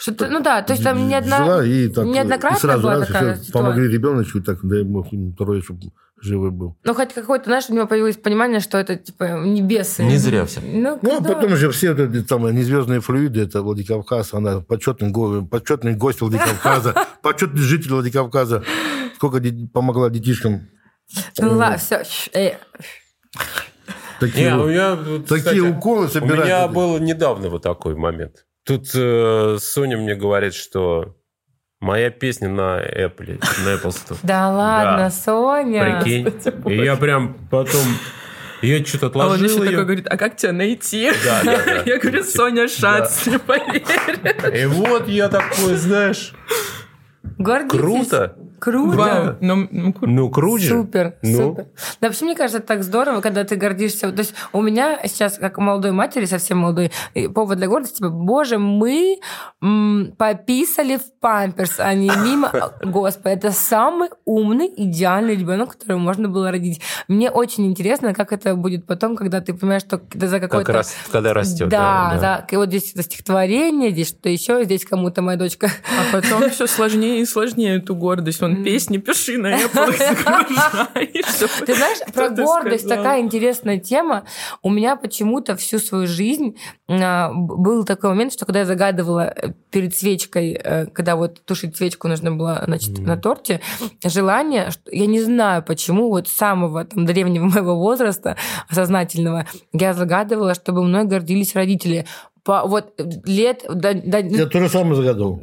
[0.00, 1.42] Что-то, ну да, то есть там не одна...
[1.42, 3.52] взяла и так, неоднократно и сразу была раз, и такая ситуация.
[3.52, 5.80] помогли ребеночку, так, дай хоть второй, чтобы
[6.24, 6.76] живой был.
[6.84, 10.02] Ну, хоть какое-то, знаешь, у него появилось понимание, что это, типа, небесы.
[10.02, 10.60] Не зря все.
[10.60, 15.10] Ну, Ну, а потом же все вот эти там незвездные флюиды, это Владикавказ, она почетный,
[15.10, 18.64] го- почетный гость Владикавказа, почетный житель Владикавказа.
[19.16, 19.40] Сколько
[19.72, 20.68] помогла детишкам.
[21.38, 22.02] Ну, ладно, все.
[24.20, 26.44] Такие, Не, у вот- меня, вот, такие кстати, уколы У собирать.
[26.46, 28.46] меня был недавно вот такой момент.
[28.64, 31.16] Тут э, Соня мне говорит, что
[31.84, 34.18] моя песня на Apple, на Apple Store.
[34.22, 35.10] Да ладно.
[35.10, 36.00] Соня.
[36.02, 36.32] Прикинь.
[36.72, 37.82] И я прям потом...
[38.62, 41.12] Я что-то А он отложил еще такой говорит, а как тебя найти?
[41.22, 41.82] Да, да, да.
[41.84, 43.84] Я говорю, Соня Шац, не поверь.
[44.58, 46.32] И вот я такой, знаешь,
[47.36, 47.78] Гордитесь?
[47.78, 48.36] круто.
[48.64, 48.96] Круто.
[48.96, 50.10] Вау, ну, ну, круто.
[50.10, 50.68] Ну, круче.
[50.70, 51.36] Супер, Ну.
[51.36, 51.66] супер.
[52.00, 54.10] Да, вообще, мне кажется, это так здорово, когда ты гордишься.
[54.10, 56.90] То есть у меня сейчас, как у молодой матери, совсем молодой,
[57.34, 59.18] повод для гордости, типа, боже, мы
[59.62, 62.50] м, пописали в памперс, а не мимо.
[62.82, 66.80] Господи, это самый умный, идеальный ребенок, которого можно было родить.
[67.06, 70.72] Мне очень интересно, как это будет потом, когда ты понимаешь, что это за Как какой-то...
[70.72, 71.68] раз, когда растет.
[71.68, 76.12] Да, да, И вот здесь это стихотворение, здесь что еще, здесь кому-то моя дочка А
[76.12, 78.40] потом все сложнее и сложнее эту гордость.
[78.40, 79.94] Вон песни пиши на Apple
[81.66, 84.24] Ты знаешь, про гордость такая интересная тема.
[84.62, 86.56] У меня почему-то всю свою жизнь
[86.88, 91.76] а, был такой момент, что когда я загадывала э, перед свечкой, э, когда вот тушить
[91.76, 93.60] свечку нужно было значит, на торте,
[94.04, 98.36] желание, я не знаю почему, вот с самого там, древнего моего возраста
[98.70, 102.06] сознательного, я загадывала, чтобы мной гордились родители.
[102.44, 103.64] По, вот лет...
[103.68, 105.40] до- до- Я то же самое загадывал.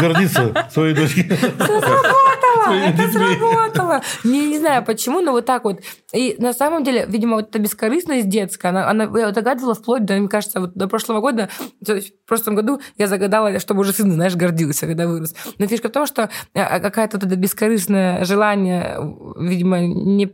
[0.00, 1.24] Гордиться своей дочкой.
[1.36, 4.02] сработало, это сработало.
[4.24, 5.80] Не, не знаю почему, но вот так вот.
[6.12, 10.14] И на самом деле, видимо, вот эта бескорыстность детская, она, она я догадывала вплоть до,
[10.14, 11.48] мне кажется, вот до прошлого года,
[11.84, 15.34] то есть в прошлом году я загадала, чтобы уже сын, знаешь, гордился, когда вырос.
[15.58, 18.98] Но фишка в том, что э, какая-то вот это бескорыстное желание,
[19.38, 20.30] видимо, не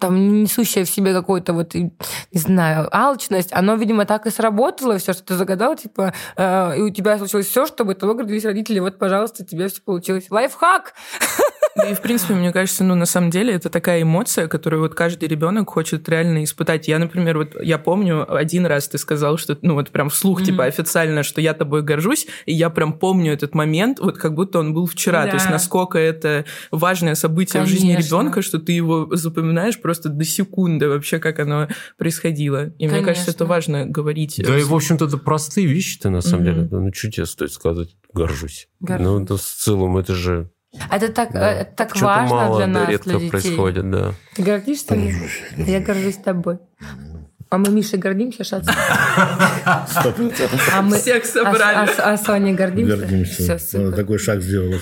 [0.00, 1.90] там несущее в себе какую-то вот, не
[2.32, 6.90] знаю, алчность, оно, видимо, так и сработало, все, что ты загадал, типа, э, и у
[6.90, 10.26] тебя случилось все, чтобы того гордились родители, вот, пожалуйста, тебе все получилось.
[10.30, 10.94] Лайфхак!
[11.74, 14.94] Да и, в принципе, мне кажется, ну, на самом деле, это такая эмоция, которую вот
[14.94, 16.86] каждый ребенок хочет реально испытать.
[16.86, 20.46] Я, например, вот я помню, один раз ты сказал, что, ну, вот прям вслух, Мгм.
[20.46, 24.58] типа, официально, что я тобой горжусь, и я прям помню этот момент, вот как будто
[24.58, 25.26] он был вчера.
[25.26, 25.52] То есть, Да.
[25.52, 28.08] насколько это важное событие в жизни Конечно.
[28.16, 32.66] ребенка, что ты его запоминаешь просто до секунды вообще, как оно происходило.
[32.78, 33.46] И мне кажется, это Конечно.
[33.46, 34.40] важно говорить.
[34.44, 36.54] Да и, в общем-то, это простые вещи-то, на самом Мгм.
[36.54, 36.68] деле.
[36.70, 37.96] Ну, что тебе стоит сказать?
[38.12, 38.68] Горжусь.
[38.80, 39.06] Горжусь.
[39.06, 40.50] Ну, это в целом, это же
[40.90, 43.30] Это так, да, э, это так важно мало, для да, нас, редко для детей.
[43.30, 44.14] происходит, да.
[44.34, 44.94] Ты гордишься?
[45.56, 46.58] Я горжусь тобой.
[47.52, 48.74] А мы Мишей гордимся процентов.
[50.72, 51.86] А мы Всех собрали.
[51.86, 52.96] А, а, а Соней гордимся?
[52.96, 53.52] Гордимся.
[53.52, 53.92] Она супер.
[53.92, 54.78] такой шаг сделала.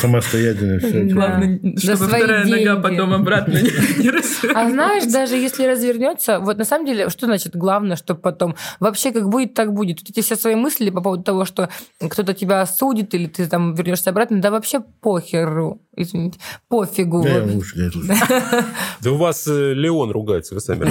[0.00, 0.78] Самостоятельно.
[0.78, 1.02] Все.
[1.02, 1.14] Да.
[1.14, 2.68] Главное, За чтобы вторая деньги.
[2.68, 3.62] нога потом обратно не,
[4.02, 4.54] не развернулась.
[4.54, 9.10] А знаешь, даже если развернется, вот на самом деле, что значит главное, чтобы потом вообще
[9.10, 10.00] как будет, так будет.
[10.02, 13.74] Вот эти все свои мысли по поводу того, что кто-то тебя осудит или ты там
[13.74, 16.38] вернешься обратно, да вообще похеру, извините,
[16.68, 17.24] пофигу.
[17.24, 18.24] Да, я лучше, я лучше.
[19.02, 20.90] Да у вас э, Леон ругается, вы сами.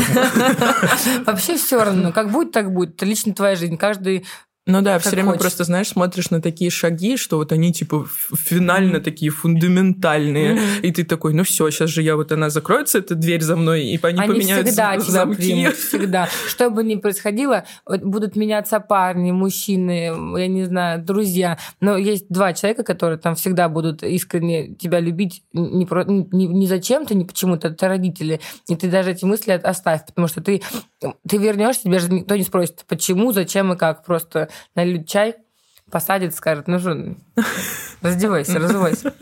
[1.25, 2.95] Вообще все равно, как будет, так будет.
[2.95, 3.77] Это лично твоя жизнь.
[3.77, 4.25] Каждый
[4.69, 5.41] Ну да, все время хочешь.
[5.41, 8.05] просто, знаешь, смотришь на такие шаги, что вот они типа
[8.35, 10.53] финально такие фундаментальные.
[10.53, 10.61] Мгм.
[10.83, 13.83] И ты такой, ну все, сейчас же я вот она закроется, эта дверь за мной,
[13.85, 15.35] и они, Они поменяют всегда замки.
[15.37, 16.29] примут, всегда.
[16.47, 21.57] Что бы ни происходило, будут меняться парни, мужчины, я не знаю, друзья.
[21.81, 26.67] Но есть два человека, которые там всегда будут искренне тебя любить не, про, не, не
[26.67, 28.39] зачем-то, не почему-то, это родители.
[28.67, 30.61] И ты даже эти мысли оставь, потому что ты,
[31.27, 34.03] ты вернешься, тебя же никто не спросит, почему, зачем и как.
[34.03, 35.35] Просто нальют чай,
[35.91, 37.15] посадит, скажет, ну что,
[38.01, 39.13] раздевайся, разувайся.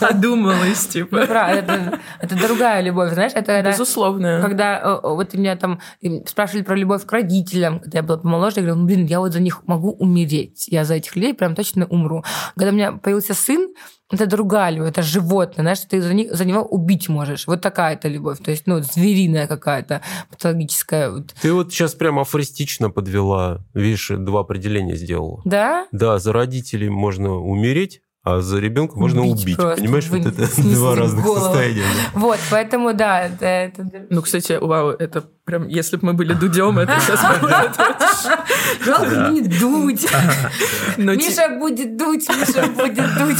[0.00, 1.20] Одумалась, типа.
[1.20, 4.40] Ну, правда, это, это другая любовь, знаешь, это когда- Безусловно.
[4.42, 5.80] когда э, э, вот меня там
[6.26, 9.32] спрашивали про любовь к родителям, когда я была помоложе, я говорила, ну, блин, я вот
[9.32, 10.68] за них могу умереть.
[10.68, 12.24] Я за этих людей прям точно умру.
[12.56, 13.68] Когда у меня появился сын,
[14.10, 17.46] это другая любовь, это животное, знаешь, ты за, них, за него убить можешь.
[17.46, 18.38] Вот такая это любовь.
[18.42, 20.00] То есть, ну, звериная какая-то,
[20.30, 21.10] патологическая.
[21.10, 21.34] Вот.
[21.42, 23.60] Ты вот сейчас прям афористично подвела.
[23.74, 25.42] Видишь, два определения сделала.
[25.44, 25.86] Да?
[25.92, 29.56] Да, за родителей можно умереть, а за ребенка можно Убить убить.
[29.56, 31.40] просто, Понимаешь, вот это два разных голову.
[31.44, 31.82] состояния.
[32.14, 32.20] да.
[32.20, 33.44] Вот, поэтому, да, это...
[33.46, 37.20] это- Ну, кстати, вау, это прям, если бы мы были дудем, это сейчас...
[38.84, 40.06] Жалко не дуть.
[40.96, 43.38] Миша будет дуть, Миша будет дуть.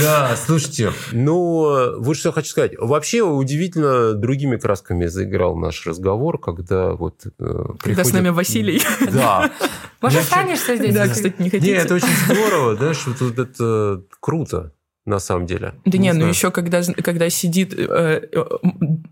[0.00, 2.72] Да, слушайте, ну, вот что я хочу сказать.
[2.78, 8.82] Вообще, удивительно, другими красками заиграл наш разговор, когда вот э, Когда с приходит- нами Василий.
[9.12, 9.50] Да.
[10.00, 10.94] Может, останешься здесь?
[10.94, 11.74] Да, кстати, не хотите?
[11.74, 14.72] это очень здорово, да, что тут это круто,
[15.10, 15.74] на самом деле.
[15.84, 16.30] Да не, ну знаю.
[16.30, 18.44] еще когда, когда сидит э, э,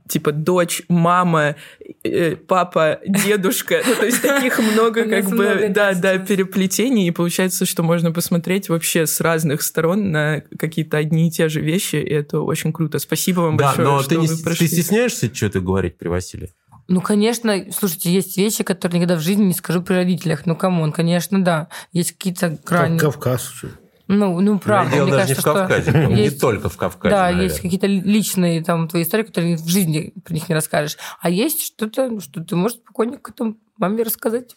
[0.08, 1.56] типа дочь, мама,
[2.02, 7.10] э, папа, дедушка, ну то есть таких много как бы, да, да, да, переплетений, и
[7.10, 11.96] получается, что можно посмотреть вообще с разных сторон на какие-то одни и те же вещи,
[11.96, 12.98] и это очень круто.
[12.98, 16.50] Спасибо вам Да, большое, но что ты, не, ты стесняешься что-то говорить при Василии?
[16.88, 20.46] Ну, конечно, слушайте, есть вещи, которые никогда в жизни не скажу при родителях.
[20.46, 21.68] Ну, come on, конечно, да.
[21.92, 22.98] Есть какие-то Как грани.
[22.98, 23.62] Кавказ.
[24.08, 24.14] Что.
[24.14, 24.94] Ну, ну, правда.
[24.94, 27.44] Дело мне даже кажется, не в Кавказе, что не есть- только в Кавказе, Да, наверное.
[27.44, 30.96] есть какие-то личные там твои истории, которые в жизни про них не расскажешь.
[31.20, 34.54] А есть что-то, что ты можешь спокойненько там маме рассказать.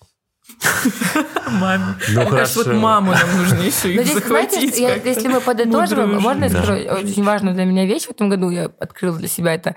[1.48, 1.96] Маме.
[2.10, 2.82] Ну, Мне кажется, вот хорошо.
[2.82, 4.78] маму нам нужно еще их захватить.
[4.80, 8.66] если мы подытожим, можно я скажу, очень важную для меня вещь в этом году я
[8.66, 9.76] открыла для себя это,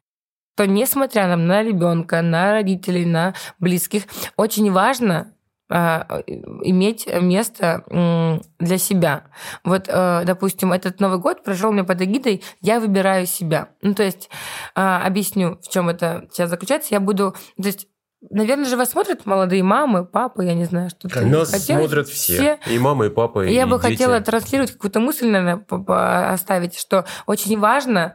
[0.56, 4.04] то несмотря на, ребенка, на родителей, на близких,
[4.36, 5.33] очень важно
[5.68, 7.84] иметь место
[8.58, 9.24] для себя.
[9.64, 13.68] Вот, э, допустим, этот Новый год прошел мне под эгидой «Я выбираю себя».
[13.82, 14.28] Ну, то есть,
[14.74, 16.94] а, объясню, в чем это сейчас заключается.
[16.94, 17.34] Я буду...
[17.56, 17.88] То есть,
[18.30, 21.78] наверное же вас смотрят молодые мамы, папы, я не знаю, что ты Нас хотела?
[21.80, 22.58] смотрят все.
[22.70, 23.92] И мама, и папа, и Я бы дети.
[23.92, 28.14] хотела транслировать какую-то мысль, наверное, оставить, что очень важно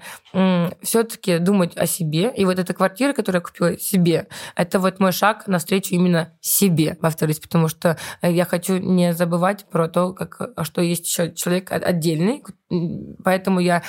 [0.82, 2.32] все-таки думать о себе.
[2.36, 6.96] И вот эта квартира, которую я купила себе, это вот мой шаг навстречу именно себе,
[7.02, 11.72] повторюсь, потому что э, я хочу не забывать про то, как, что есть еще человек
[11.72, 12.44] от- отдельный,
[13.24, 13.82] поэтому я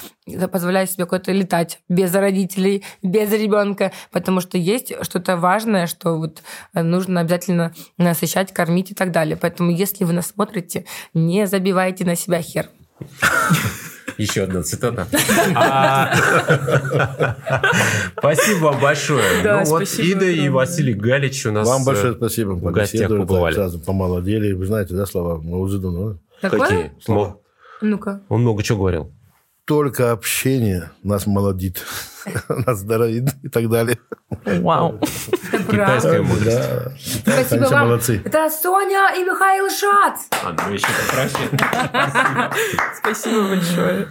[0.51, 6.43] позволяю себе куда-то летать без родителей, без ребенка, потому что есть что-то важное, что вот
[6.75, 9.37] э, нужно обязательно насыщать, кормить и так далее.
[9.37, 10.85] Поэтому если вы нас смотрите,
[11.15, 12.69] не забивайте на себя хер.
[14.19, 15.07] Еще одна цитата.
[15.55, 16.15] А,
[18.19, 19.43] Спасибо вам большое.
[19.43, 20.49] Да, Ну вот Ида и.
[20.51, 21.67] Василий Галич у нас...
[21.67, 22.51] Вам э, большое спасибо.
[22.51, 23.55] в гостях побывали.
[23.55, 24.53] Сразу помолодели.
[24.53, 26.19] Вы знаете, да, слова Маузидана?
[26.43, 26.61] Какое?
[26.61, 26.93] Какие?
[27.03, 27.39] Слова.
[27.81, 28.21] Ну-ка.
[28.29, 29.11] Он много чего говорил.
[29.65, 31.85] Только общение нас молодит,
[32.49, 33.99] нас здоровит и так далее.
[34.45, 35.01] Вау.
[35.71, 37.25] Китайская мудрость.
[37.25, 37.43] Да.
[37.45, 37.89] Спасибо вам.
[37.89, 38.23] молодцы.
[38.25, 40.27] Это Соня и Михаил Шац.
[40.43, 41.49] А, ну еще попроще.
[43.01, 44.09] Спасибо большое.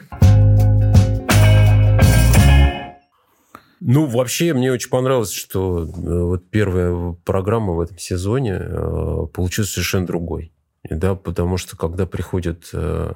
[3.82, 9.72] Ну, вообще, мне очень понравилось, что э, вот первая программа в этом сезоне э, получилась
[9.72, 10.54] совершенно другой.
[10.90, 13.14] Да, потому что когда приходят э,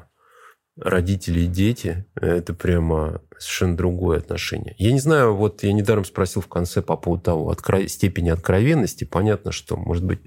[0.77, 4.75] родители и дети, это прямо совершенно другое отношение.
[4.77, 9.03] Я не знаю, вот я недаром спросил в конце по поводу того, откро- степени откровенности.
[9.03, 10.21] Понятно, что, может быть,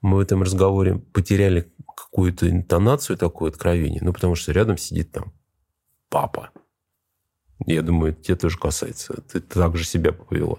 [0.00, 5.32] мы в этом разговоре потеряли какую-то интонацию такое откровение, ну, потому что рядом сидит там
[6.08, 6.50] папа.
[7.66, 9.22] Я думаю, это тебя тоже касается.
[9.30, 10.58] Ты так же себя повела.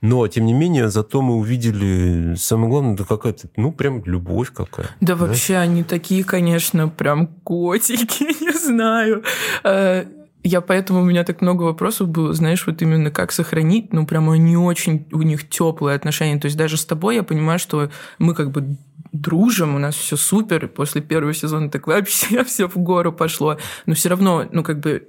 [0.00, 4.86] Но, тем не менее, зато мы увидели, самое главное, это какая-то, ну, прям любовь какая.
[5.00, 5.26] Да, да?
[5.26, 9.24] вообще они такие, конечно, прям котики, не знаю.
[9.64, 10.04] Э,
[10.44, 14.34] я поэтому у меня так много вопросов было, знаешь, вот именно как сохранить, ну, прямо
[14.34, 16.38] они очень, у них теплые отношения.
[16.38, 18.76] То есть даже с тобой я понимаю, что мы как бы
[19.12, 23.58] дружим, у нас все супер, после первого сезона так вообще все в гору пошло.
[23.86, 25.08] Но все равно, ну, как бы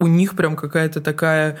[0.00, 1.58] у них прям какая-то такая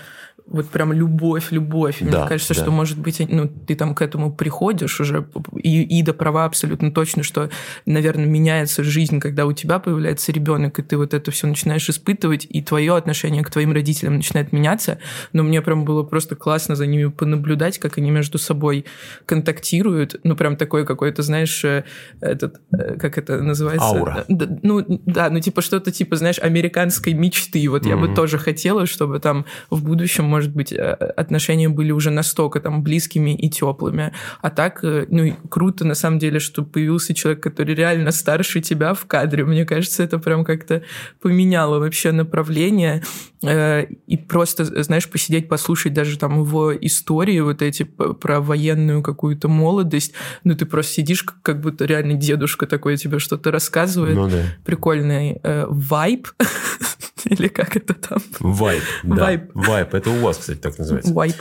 [0.50, 1.98] вот прям любовь, любовь.
[2.00, 2.60] Да, Мне кажется, да.
[2.60, 7.22] что, может быть, ну, ты там к этому приходишь уже, и Ида права абсолютно точно,
[7.22, 7.50] что,
[7.86, 12.46] наверное, меняется жизнь, когда у тебя появляется ребенок, и ты вот это все начинаешь испытывать,
[12.48, 14.98] и твое отношение к твоим родителям начинает меняться.
[15.32, 18.86] Но мне прям было просто классно за ними понаблюдать, как они между собой
[19.26, 20.20] контактируют.
[20.24, 21.84] Ну, прям такой какой-то, знаешь, э,
[22.20, 23.86] этот, э, как это называется?
[23.86, 24.24] Аура.
[24.28, 27.68] Ну, да, ну, типа что-то типа, знаешь, американской мечты.
[27.68, 27.88] Вот mm-hmm.
[27.88, 32.60] я бы тоже хотела, чтобы там в будущем может быть, э, отношения были уже настолько
[32.60, 34.12] там близкими и теплыми.
[34.40, 38.94] А так, э, ну, круто на самом деле, что появился человек, который реально старше тебя
[38.94, 39.44] в кадре.
[39.44, 40.82] Мне кажется, это прям как-то
[41.20, 43.02] поменяло вообще направление.
[43.42, 49.48] Э, и просто, знаешь, посидеть, послушать даже там его истории вот эти про военную какую-то
[49.48, 50.12] молодость.
[50.44, 54.14] Ну, ты просто сидишь, как будто реально дедушка такой тебе что-то рассказывает.
[54.14, 54.42] Ну, да.
[54.64, 56.28] Прикольный вайб.
[57.24, 58.18] Или как это там?
[58.40, 59.24] Вайп, да.
[59.24, 59.50] Вайп.
[59.54, 59.94] Вайп.
[59.94, 61.12] Это у вас, кстати, так называется.
[61.12, 61.36] Вайп.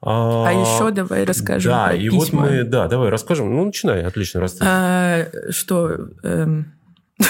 [0.00, 2.18] А, а еще давай расскажем Да, и письма.
[2.18, 3.52] вот мы, да, давай расскажем.
[3.52, 6.10] Ну, начинай, отлично, раз а, Что?
[6.22, 6.74] Эм...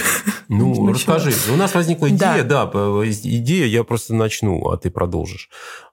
[0.51, 1.33] Ну, расскажи.
[1.53, 2.65] У нас возникла идея, да.
[2.67, 5.51] да, идея, я просто начну, а ты продолжишь.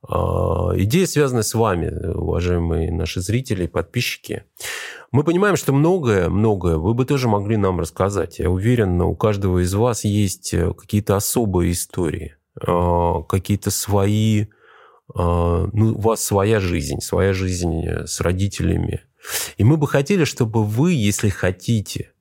[0.08, 4.44] А, идея связана с вами, уважаемые наши зрители подписчики.
[5.16, 8.40] Мы понимаем, что многое, многое вы бы тоже могли нам рассказать.
[8.40, 14.48] Я уверен, у каждого из вас есть э, какие-то особые истории, а, какие-то свои...
[15.16, 19.04] А, ну, у вас своя жизнь, своя жизнь э, с родителями.
[19.56, 22.12] И мы бы хотели, чтобы вы, если хотите,